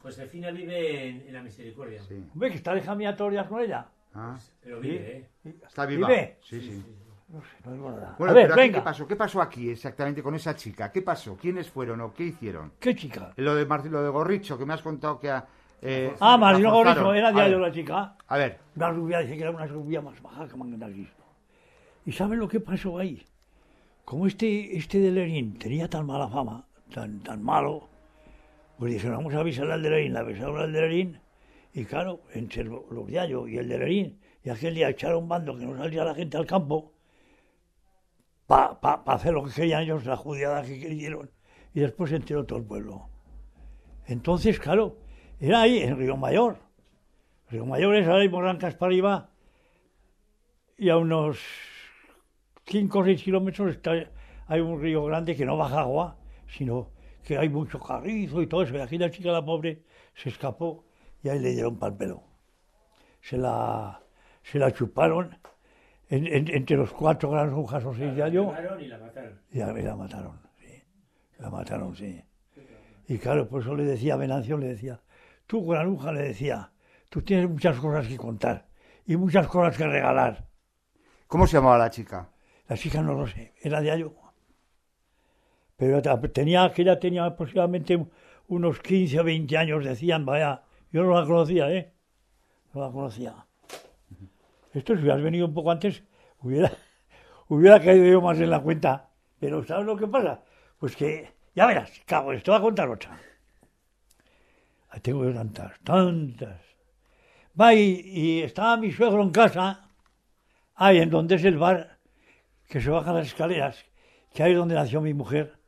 Josefina 0.02 0.50
vive 0.50 1.08
en, 1.08 1.28
en 1.28 1.32
la 1.34 1.42
misericordia. 1.42 2.02
sí. 2.02 2.24
Hombre, 2.32 2.50
que 2.50 2.56
está 2.56 2.76
hija 2.76 2.94
mía 2.94 3.16
todos 3.16 3.32
los 3.32 3.40
días 3.40 3.46
con 3.48 3.60
ella. 3.60 3.86
Ah, 4.14 4.38
Pero 4.62 4.80
vive, 4.80 5.30
¿eh? 5.44 5.54
está 5.66 5.86
viva. 5.86 6.06
¿Vive? 6.08 6.38
Sí, 6.42 6.60
sí. 6.60 6.84
No 7.28 7.40
sé, 7.40 7.48
no 7.64 7.72
digo 7.72 7.90
nada. 7.90 8.14
Bueno, 8.18 8.32
a 8.32 8.34
ver, 8.34 8.44
pero 8.44 8.54
aquí, 8.54 8.60
venga. 8.62 8.78
¿qué 8.80 8.84
pasó? 8.84 9.06
¿Qué 9.08 9.16
pasó 9.16 9.40
aquí 9.40 9.70
exactamente 9.70 10.22
con 10.22 10.34
esa 10.34 10.54
chica? 10.54 10.92
¿Qué 10.92 11.00
pasó? 11.00 11.34
¿Quiénes 11.38 11.70
fueron 11.70 12.02
o 12.02 12.12
qué 12.12 12.24
hicieron? 12.24 12.72
¿Qué 12.78 12.94
chica? 12.94 13.32
Lo 13.36 13.54
de, 13.54 13.64
lo 13.64 14.02
de 14.02 14.08
Gorricho, 14.10 14.58
que 14.58 14.66
me 14.66 14.74
has 14.74 14.82
contado 14.82 15.18
que... 15.18 15.30
a- 15.30 15.46
Eh, 15.82 16.14
Ah, 16.20 16.36
Marino. 16.38 16.70
Gorrizo, 16.72 17.12
era 17.12 17.32
diario 17.32 17.58
la 17.58 17.72
chica. 17.72 18.16
A 18.28 18.36
ver, 18.38 18.58
Una 18.76 18.90
rubia, 18.90 19.18
dice 19.18 19.34
que 19.36 19.42
era 19.42 19.50
una 19.50 19.66
rubia 19.66 20.00
más 20.00 20.22
baja 20.22 20.46
que 20.48 20.54
Cristo. 20.92 21.24
¿Y 22.06 22.12
saben 22.12 22.38
lo 22.38 22.48
que 22.48 22.60
pasó 22.60 22.98
ahí? 22.98 23.22
Como 24.04 24.26
este, 24.26 24.76
este 24.76 24.98
de 25.00 25.10
Lenin 25.10 25.58
tenía 25.58 25.88
tan 25.88 26.06
mala 26.06 26.28
fama, 26.28 26.66
tan, 26.92 27.20
tan 27.20 27.42
malo, 27.42 27.88
pues 28.78 28.92
dijeron, 28.94 29.18
vamos 29.18 29.34
a 29.34 29.40
avisarle 29.40 29.72
al 29.74 29.82
de 29.82 29.90
Lenin, 29.90 30.12
la 30.12 30.20
avisaron 30.20 30.58
al 30.58 30.72
de 30.72 30.80
Lenin, 30.80 31.20
y 31.74 31.84
claro, 31.84 32.20
entre 32.34 32.64
lo- 32.64 32.86
los 32.90 33.06
diarios 33.06 33.48
y 33.48 33.58
el 33.58 33.68
de 33.68 33.78
Lenin, 33.78 34.20
y 34.44 34.50
aquel 34.50 34.74
día 34.74 34.88
echaron 34.88 35.28
bando 35.28 35.56
que 35.56 35.64
no 35.66 35.76
salía 35.76 36.04
la 36.04 36.14
gente 36.14 36.36
al 36.36 36.46
campo, 36.46 36.92
para 38.46 38.80
pa, 38.80 39.04
pa 39.04 39.14
hacer 39.14 39.32
lo 39.32 39.44
que 39.44 39.52
querían 39.52 39.82
ellos, 39.82 40.04
la 40.04 40.16
judiada 40.16 40.62
que 40.62 40.78
quisieron, 40.80 41.30
y 41.74 41.80
después 41.80 42.10
se 42.10 42.16
enteró 42.16 42.44
todo 42.44 42.58
el 42.58 42.64
pueblo. 42.64 43.08
Entonces, 44.06 44.58
claro, 44.58 44.96
era 45.48 45.62
ahí, 45.62 45.78
en 45.82 45.96
Río 45.98 46.16
Mayor. 46.16 46.56
Río 47.50 47.66
Mayor 47.66 47.96
es 47.96 48.06
ahora 48.06 48.28
Morrancas 48.30 48.74
para 48.74 48.88
arriba, 48.88 49.30
y 50.78 50.88
a 50.88 50.96
unos 50.96 51.38
5 52.66 52.98
o 52.98 53.04
6 53.04 53.22
kilómetros 53.22 53.70
está, 53.72 53.92
hay 54.46 54.60
un 54.60 54.80
río 54.80 55.04
grande 55.04 55.36
que 55.36 55.44
no 55.44 55.56
baja 55.56 55.80
agua, 55.80 56.16
sino 56.48 56.90
que 57.24 57.38
hay 57.38 57.48
mucho 57.48 57.78
carrizo 57.78 58.42
y 58.42 58.46
todo 58.46 58.62
eso. 58.62 58.76
Y 58.76 58.80
aquí 58.80 58.98
la 58.98 59.10
chica, 59.10 59.30
la 59.30 59.44
pobre, 59.44 59.82
se 60.14 60.28
escapó 60.30 60.84
y 61.22 61.28
ahí 61.28 61.38
le 61.38 61.52
dieron 61.52 61.78
pal 61.78 61.96
pelo. 61.96 62.22
Se 63.20 63.36
la, 63.36 64.00
se 64.42 64.58
la 64.58 64.72
chuparon 64.72 65.38
en- 66.08 66.26
en- 66.26 66.48
entre 66.54 66.76
los 66.76 66.92
cuatro 66.92 67.30
granjas 67.30 67.84
o 67.84 67.94
seis 67.94 68.12
de 68.14 68.18
La 68.20 68.26
año 68.26 68.44
violaron 68.46 68.80
y 68.80 68.86
la 68.88 68.98
mataron. 68.98 69.40
y 69.52 69.58
la 69.58 69.96
mataron, 69.96 70.40
sí. 70.58 70.82
La 71.38 71.50
mataron, 71.50 71.94
sí. 71.94 72.22
Y 73.08 73.18
claro, 73.18 73.48
por 73.48 73.62
eso 73.62 73.74
le 73.76 73.84
decía 73.84 74.14
a 74.14 74.16
Venancio, 74.16 74.56
le 74.58 74.66
decía, 74.68 75.00
tú, 75.46 75.66
granuja, 75.66 76.12
le 76.12 76.22
decía, 76.22 76.72
tú 77.08 77.22
tienes 77.22 77.48
muchas 77.48 77.78
cosas 77.78 78.06
que 78.06 78.16
contar 78.16 78.68
y 79.06 79.16
muchas 79.16 79.46
cosas 79.46 79.76
que 79.76 79.86
regalar. 79.86 80.48
¿cómo 81.32 81.46
se 81.46 81.56
llamaba 81.56 81.78
la 81.78 81.88
chica? 81.88 82.28
La 82.68 82.76
chica 82.76 83.00
no 83.00 83.14
lo 83.14 83.26
sé, 83.26 83.54
era 83.62 83.80
de 83.80 83.90
Ayo. 83.90 84.12
Pero 85.76 86.02
tenía, 86.30 86.70
que 86.72 86.82
ella 86.82 87.00
tenía 87.00 87.24
aproximadamente 87.24 88.06
unos 88.48 88.78
15 88.80 89.20
o 89.20 89.24
20 89.24 89.56
años, 89.56 89.82
decían, 89.82 90.26
vaya, 90.26 90.62
yo 90.90 91.02
no 91.02 91.18
la 91.18 91.26
conocía, 91.26 91.70
¿eh? 91.72 91.94
No 92.74 92.82
la 92.82 92.92
conocía. 92.92 93.46
Esto 94.74 94.94
si 94.94 95.00
hubieras 95.00 95.22
venido 95.22 95.46
un 95.46 95.54
poco 95.54 95.70
antes, 95.70 96.04
hubiera, 96.40 96.70
hubiera 97.48 97.80
caído 97.80 98.04
yo 98.04 98.20
más 98.20 98.38
en 98.38 98.50
la 98.50 98.60
cuenta. 98.60 99.08
Pero 99.40 99.64
¿sabes 99.64 99.86
lo 99.86 99.96
que 99.96 100.06
pasa? 100.06 100.42
Pues 100.78 100.94
que, 100.94 101.32
ya 101.54 101.66
verás, 101.66 101.90
cago, 102.04 102.30
te 102.32 102.50
voy 102.50 102.58
a 102.58 102.62
contar 102.62 102.90
otra. 102.90 103.18
Tengo 105.00 105.24
yo 105.24 105.32
tantas, 105.32 105.80
tantas. 105.80 106.60
Va 107.58 107.74
y, 107.74 108.02
y 108.04 108.42
estaba 108.42 108.76
mi 108.76 108.92
suegro 108.92 109.22
en 109.22 109.30
casa, 109.30 109.88
ahí 110.74 110.98
en 110.98 111.10
donde 111.10 111.36
es 111.36 111.44
el 111.44 111.58
bar, 111.58 111.98
que 112.68 112.80
se 112.80 112.90
bajan 112.90 113.14
las 113.14 113.28
escaleras, 113.28 113.84
que 114.32 114.42
ahí 114.42 114.52
es 114.52 114.58
donde 114.58 114.74
nació 114.74 115.00
mi 115.00 115.14
mujer. 115.14 115.58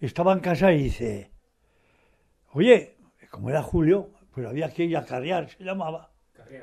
Estaba 0.00 0.32
en 0.32 0.40
casa 0.40 0.72
y 0.72 0.84
dice, 0.84 1.32
oye, 2.52 2.96
como 3.30 3.50
era 3.50 3.62
Julio, 3.62 4.10
pues 4.32 4.46
había 4.46 4.68
que 4.72 4.84
ir 4.84 4.96
a 4.96 5.04
carrear, 5.04 5.48
se 5.48 5.64
llamaba, 5.64 6.10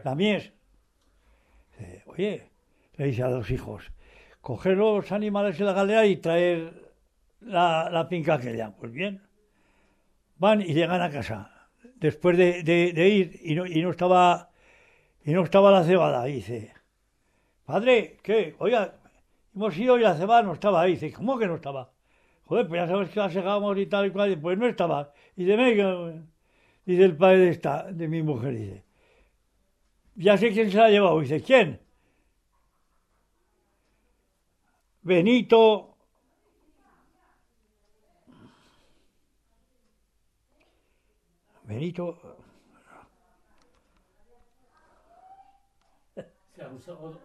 la 0.04 0.16
mies. 0.16 0.52
Dice, 1.72 2.04
oye, 2.08 2.52
le 2.96 3.06
dice 3.06 3.24
a 3.24 3.30
los 3.30 3.50
hijos, 3.50 3.92
coger 4.42 4.78
los 4.78 5.12
animales 5.12 5.58
de 5.58 5.66
la 5.66 5.74
galera 5.74 6.06
y 6.06 6.18
traer 6.18 6.94
la, 7.42 7.90
la 7.90 8.06
finca 8.06 8.36
aquella. 8.36 8.76
Pues 8.76 8.92
bien, 8.92 9.22
van 10.38 10.62
y 10.62 10.74
llegan 10.74 11.02
a 11.02 11.10
casa, 11.10 11.59
después 11.96 12.38
de, 12.38 12.64
de- 12.64 13.10
ir, 13.10 13.40
y 13.44 13.56
no, 13.56 13.66
y 13.66 13.82
no 13.82 13.92
estaba 13.92 14.50
y 15.26 15.34
no 15.34 15.44
estaba 15.44 15.72
la 15.72 15.84
cebada. 15.86 16.30
Y 16.30 16.34
dice, 16.36 16.74
padre, 17.66 18.18
¿qué? 18.24 18.56
Oiga, 18.60 18.96
hemos 19.56 19.78
ido 19.78 19.98
y 20.00 20.02
la 20.04 20.16
cebada 20.18 20.44
no 20.44 20.54
estaba 20.54 20.82
ahí. 20.84 20.94
Dice, 20.94 21.14
¿cómo 21.14 21.38
que 21.40 21.48
no 21.48 21.56
estaba? 21.56 21.92
Joder, 22.46 22.68
pues 22.68 22.82
ya 22.82 22.88
sabes 22.88 23.10
que 23.12 23.20
la 23.22 23.30
segábamos 23.32 23.78
y 23.80 23.86
tal 23.88 24.08
y 24.08 24.12
cual. 24.12 24.40
Pues 24.42 24.58
no 24.58 24.68
estaba. 24.68 25.14
Y 25.38 25.46
dice, 25.46 25.58
dice 26.86 27.04
el 27.06 27.16
padre 27.18 27.38
de 27.40 27.50
esta, 27.52 27.92
de 27.92 28.08
mi 28.08 28.22
mujer, 28.24 28.54
dice, 28.56 28.84
ya 30.16 30.38
sé 30.38 30.52
quién 30.52 30.70
se 30.72 30.78
la 30.78 30.86
ha 30.86 30.90
llevado. 30.90 31.20
Dice, 31.20 31.42
¿quién? 31.42 31.80
Benito. 35.04 35.89
Benito, 41.70 42.18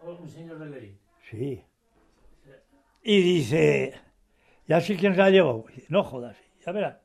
un, 0.03 0.29
señor 0.29 0.59
de 0.59 0.65
Lerín. 0.69 0.97
Sí. 1.29 1.63
Y 3.03 3.21
dice, 3.21 3.93
ya 4.67 4.79
sé 4.81 4.95
quién 4.95 5.13
se 5.13 5.17
la 5.19 5.25
ha 5.25 5.29
llevado. 5.29 5.65
No 5.89 6.03
jodas, 6.03 6.37
ya 6.65 6.71
verás. 6.71 6.97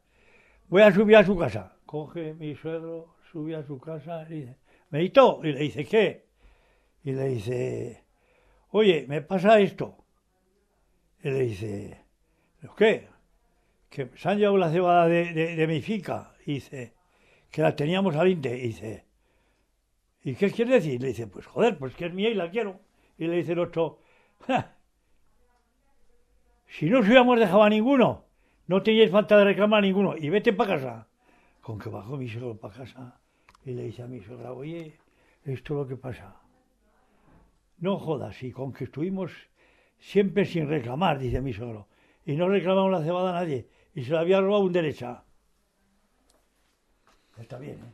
Voy 0.68 0.82
a 0.82 0.92
subir 0.92 1.16
a 1.16 1.24
su 1.24 1.36
casa. 1.36 1.76
Coge 1.86 2.34
mi 2.34 2.54
suegro, 2.54 3.16
sube 3.32 3.56
a 3.56 3.64
su 3.64 3.78
casa 3.80 4.26
y 4.28 4.34
dice, 4.40 4.56
Benito, 4.90 5.40
y 5.42 5.52
le 5.52 5.60
dice, 5.60 5.84
¿qué? 5.84 6.26
Y 7.04 7.12
le 7.12 7.24
dice, 7.28 8.04
oye, 8.70 9.06
me 9.08 9.22
pasa 9.22 9.58
esto. 9.60 9.96
Y 11.22 11.30
le 11.30 11.40
dice, 11.40 12.04
¿lo 12.60 12.74
qué? 12.74 13.08
Que 13.88 14.10
se 14.14 14.28
han 14.28 14.38
llevado 14.38 14.58
la 14.58 14.70
cebada 14.70 15.06
de, 15.08 15.32
de- 15.32 15.56
de 15.56 15.66
mi 15.66 15.80
finca. 15.82 16.34
Y 16.46 16.54
dice, 16.54 16.94
que 17.50 17.62
la 17.62 17.74
teníamos 17.74 18.16
al 18.16 18.28
inte. 18.28 18.56
Y 18.56 18.68
dice, 18.68 19.04
¿y 20.22 20.34
qué 20.34 20.50
quiere 20.50 20.74
decir? 20.74 21.00
Le 21.00 21.08
dice, 21.08 21.26
pues 21.26 21.46
joder, 21.46 21.78
pues 21.78 21.94
que 21.94 22.06
es 22.06 22.14
mía 22.14 22.30
y 22.30 22.34
la 22.34 22.50
quiero. 22.50 22.80
Y 23.18 23.26
le 23.26 23.36
dice 23.36 23.52
el 23.52 23.58
otro, 23.58 23.98
"Ja, 24.46 24.76
si 26.70 26.88
no 26.88 27.00
os 27.00 27.06
hubiéramos 27.06 27.38
dejado 27.38 27.64
a 27.64 27.68
ninguno, 27.68 28.24
no 28.68 28.82
teníais 28.82 29.10
falta 29.10 29.36
de 29.36 29.44
reclamar 29.44 29.78
a 29.78 29.86
ninguno. 29.86 30.16
Y 30.16 30.30
vete 30.30 30.52
para 30.52 30.74
casa. 30.74 31.08
Con 31.60 31.78
que 31.78 31.88
bajó 31.90 32.16
mi 32.16 32.28
suegro 32.28 32.56
para 32.56 32.74
casa 32.74 33.20
y 33.64 33.72
le 33.72 33.82
dice 33.84 34.02
a 34.02 34.06
mi 34.06 34.20
suegra, 34.20 34.52
oye, 34.52 34.96
esto 35.44 35.74
es 35.74 35.78
lo 35.80 35.86
que 35.86 35.96
pasa. 35.96 36.36
No 37.78 37.98
jodas, 37.98 38.42
y 38.42 38.52
con 38.52 38.72
que 38.72 38.84
estuvimos 38.84 39.32
siempre 39.98 40.44
sin 40.44 40.68
reclamar, 40.68 41.18
dice 41.18 41.40
mi 41.40 41.52
suegro. 41.52 41.88
Y 42.24 42.36
no 42.36 42.48
reclamamos 42.48 42.92
la 42.92 43.02
cebada 43.02 43.30
a 43.30 43.42
nadie. 43.42 43.68
Y 43.94 44.04
se 44.04 44.12
la 44.12 44.20
había 44.20 44.40
robado 44.40 44.62
un 44.62 44.72
derecha. 44.72 45.24
Está 47.40 47.58
bien, 47.58 47.78
¿eh? 47.78 47.92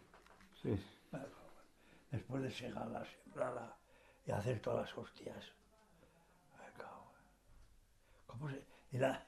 Sí. 0.63 0.85
Después 2.11 2.43
de 2.43 2.51
segarla, 2.51 3.05
sembrarla 3.25 3.77
y 4.27 4.31
hacer 4.33 4.61
todas 4.61 4.89
las 4.89 4.99
hostias. 4.99 5.53
¿Cómo 8.27 8.51
se...? 8.51 8.63
Y 8.93 8.99
la, 8.99 9.25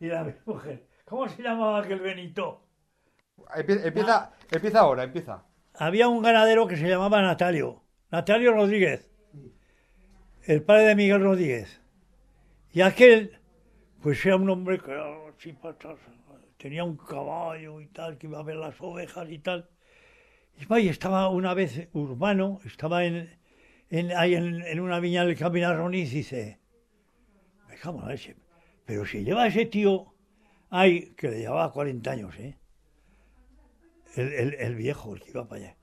y 0.00 0.06
la 0.06 0.34
mujer, 0.44 0.86
¿cómo 1.04 1.28
se 1.28 1.42
llamaba 1.42 1.80
aquel 1.80 2.00
Benito? 2.00 2.62
Empie- 3.56 3.84
Empieza, 3.84 4.32
empieza 4.50 4.80
ahora, 4.80 5.04
empieza. 5.04 5.42
Había 5.74 6.08
un 6.08 6.22
ganadero 6.22 6.66
que 6.66 6.76
se 6.76 6.88
llamaba 6.88 7.22
Natalio, 7.22 7.82
Natalio 8.10 8.52
Rodríguez, 8.52 9.10
el 10.42 10.62
padre 10.62 10.84
de 10.88 10.94
Miguel 10.96 11.22
Rodríguez. 11.22 11.80
Y 12.72 12.82
aquel, 12.82 13.38
pues 14.02 14.24
era 14.26 14.36
un 14.36 14.50
hombre 14.50 14.78
que 14.80 14.90
era 14.90 15.06
así 15.28 15.52
patas, 15.52 15.98
tenía 16.58 16.84
un 16.84 16.96
caballo 16.96 17.80
y 17.80 17.86
tal, 17.86 18.18
que 18.18 18.26
iba 18.26 18.38
a 18.38 18.42
ver 18.42 18.56
las 18.56 18.78
ovejas 18.80 19.28
y 19.30 19.38
tal. 19.38 19.70
Y 20.78 20.88
estaba 20.88 21.28
una 21.28 21.54
vez 21.54 21.88
urbano, 21.92 22.58
estaba 22.64 23.04
en, 23.04 23.38
en- 23.90 24.12
ahí 24.16 24.34
en, 24.34 24.60
en 24.62 24.80
una 24.80 25.00
viña 25.00 25.24
del 25.24 25.36
Camino 25.38 25.74
Roniz 25.74 26.12
y 26.12 26.16
dice, 26.16 26.60
me 27.68 27.76
cago 27.76 27.98
en 28.00 28.04
la 28.06 28.10
leche, 28.12 28.36
pero 28.84 29.06
si 29.06 29.22
lleva 29.24 29.46
ese 29.46 29.66
tío 29.66 30.14
ahí, 30.70 31.14
que 31.16 31.28
le 31.30 31.38
llevaba 31.38 31.72
40 31.72 32.10
años, 32.10 32.34
¿eh? 32.38 32.58
el, 34.16 34.32
el- 34.32 34.54
el 34.54 34.74
viejo, 34.74 35.14
el 35.14 35.22
que 35.22 35.30
iba 35.30 35.46
para 35.48 35.62
allá. 35.62 35.76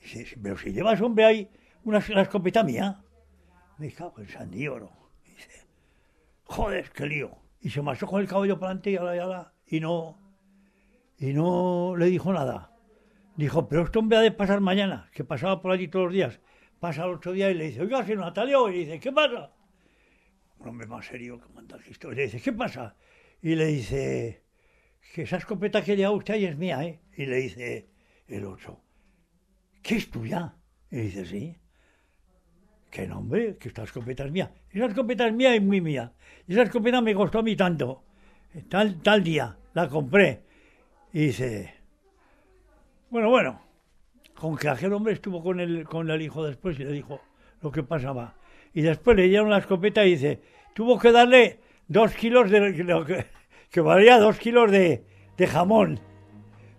Dice, 0.00 0.26
"Sí, 0.26 0.36
pero 0.42 0.58
si 0.58 0.72
llevas 0.72 1.00
hombre 1.00 1.24
ahí 1.24 1.50
una, 1.84 2.02
una 2.10 2.22
escopeta 2.22 2.62
mía, 2.64 3.02
me 3.78 3.90
cago 3.92 4.18
en 4.18 4.28
San 4.28 4.50
Diego. 4.50 4.92
Dice, 5.24 5.66
joder, 6.44 6.90
qué 6.90 7.06
lío. 7.06 7.38
Y 7.60 7.70
se 7.70 7.80
marchó 7.80 8.06
con 8.06 8.20
el 8.20 8.28
caballo 8.28 8.58
para 8.58 8.72
adelante 8.72 8.90
y 8.90 8.96
ala, 8.96 9.16
y 9.16 9.18
ala, 9.20 9.51
y 9.72 9.80
no, 9.80 10.18
y 11.18 11.32
no 11.32 11.96
le 11.96 12.06
dijo 12.06 12.30
nada. 12.30 12.76
Dijo, 13.36 13.66
pero 13.70 13.84
este 13.84 13.98
hombre 13.98 14.18
ha 14.18 14.20
de 14.20 14.30
pasar 14.30 14.60
mañana, 14.60 15.08
que 15.14 15.24
pasaba 15.24 15.62
por 15.62 15.72
allí 15.72 15.88
todos 15.88 16.04
los 16.04 16.12
días. 16.12 16.40
Pasa 16.78 17.04
el 17.04 17.14
otro 17.14 17.32
día 17.32 17.50
y 17.50 17.54
le 17.54 17.68
dice, 17.68 17.80
oiga, 17.80 18.04
señor 18.04 18.20
Natalio, 18.20 18.68
y 18.68 18.80
dice, 18.80 19.00
¿qué 19.00 19.10
pasa? 19.10 19.50
Un 20.58 20.68
hombre 20.68 20.86
más 20.86 21.06
serio 21.06 21.40
que 21.40 21.50
manda. 21.54 21.78
Y 21.86 22.14
le 22.14 22.22
dice, 22.24 22.38
¿qué 22.42 22.52
pasa? 22.52 22.96
Y 23.40 23.54
le 23.54 23.64
dice, 23.64 24.44
que 25.14 25.22
esa 25.22 25.38
escopeta 25.38 25.82
que 25.82 25.96
lleva 25.96 26.10
usted 26.10 26.34
ahí 26.34 26.44
es 26.44 26.58
mía, 26.58 26.84
¿eh? 26.84 27.00
Y 27.16 27.24
le 27.24 27.36
dice 27.36 27.88
el 28.28 28.44
otro, 28.44 28.82
¿qué 29.80 29.96
es 29.96 30.10
tuya? 30.10 30.54
Y 30.90 30.96
dice, 30.96 31.24
sí. 31.24 31.56
¿Qué 32.90 33.06
nombre? 33.06 33.56
Que 33.56 33.68
esta 33.68 33.84
escopeta 33.84 34.26
es 34.26 34.32
mía. 34.32 34.52
Esa 34.68 34.84
escopeta 34.84 35.26
es 35.26 35.32
mía 35.32 35.56
y 35.56 35.60
muy 35.60 35.80
mía. 35.80 36.12
Esa 36.46 36.60
escopeta 36.60 37.00
me 37.00 37.14
costó 37.14 37.38
a 37.38 37.42
mí 37.42 37.56
tanto. 37.56 38.04
Tal, 38.68 39.00
tal 39.00 39.24
día 39.24 39.56
la 39.74 39.88
compré. 39.88 40.42
Y 41.12 41.26
dice, 41.26 41.74
bueno, 43.10 43.30
bueno, 43.30 43.60
con 44.34 44.56
que 44.56 44.68
aquel 44.68 44.92
hombre 44.92 45.12
estuvo 45.12 45.42
con 45.42 45.60
el, 45.60 45.84
con 45.84 46.10
el 46.10 46.22
hijo 46.22 46.44
después 46.44 46.78
y 46.80 46.84
le 46.84 46.92
dijo 46.92 47.20
lo 47.60 47.70
que 47.70 47.82
pasaba. 47.82 48.34
Y 48.74 48.82
después 48.82 49.16
le 49.16 49.28
dieron 49.28 49.50
la 49.50 49.58
escopeta 49.58 50.04
y 50.04 50.12
dice, 50.12 50.40
tuvo 50.74 50.98
que 50.98 51.12
darle 51.12 51.60
dos 51.88 52.14
kilos 52.14 52.50
de, 52.50 53.26
que, 53.70 53.80
valía 53.80 54.18
dos 54.18 54.38
kilos 54.38 54.70
de, 54.70 55.04
jamón. 55.46 56.00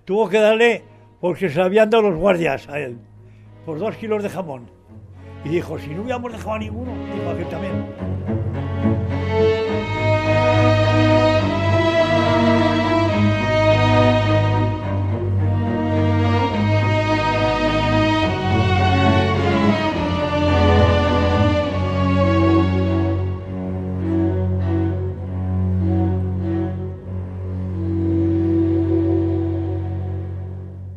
Tuvo 0.05 0.29
que 0.29 0.39
darle, 0.39 0.83
porque 1.19 1.49
se 1.49 1.61
habían 1.61 1.89
dado 1.89 2.09
los 2.09 2.19
guardias 2.19 2.67
a 2.69 2.79
él, 2.79 2.97
por 3.65 3.77
dos 3.77 3.95
kilos 3.95 4.23
de 4.23 4.29
jamón. 4.29 4.69
Y 5.45 5.49
dijo, 5.49 5.77
si 5.77 5.89
no 5.89 6.01
hubiéramos 6.01 6.31
dejado 6.31 6.53
a 6.53 6.59
ninguno, 6.59 6.91
dijo 7.13 7.29
aquel 7.29 7.47
también, 7.49 7.85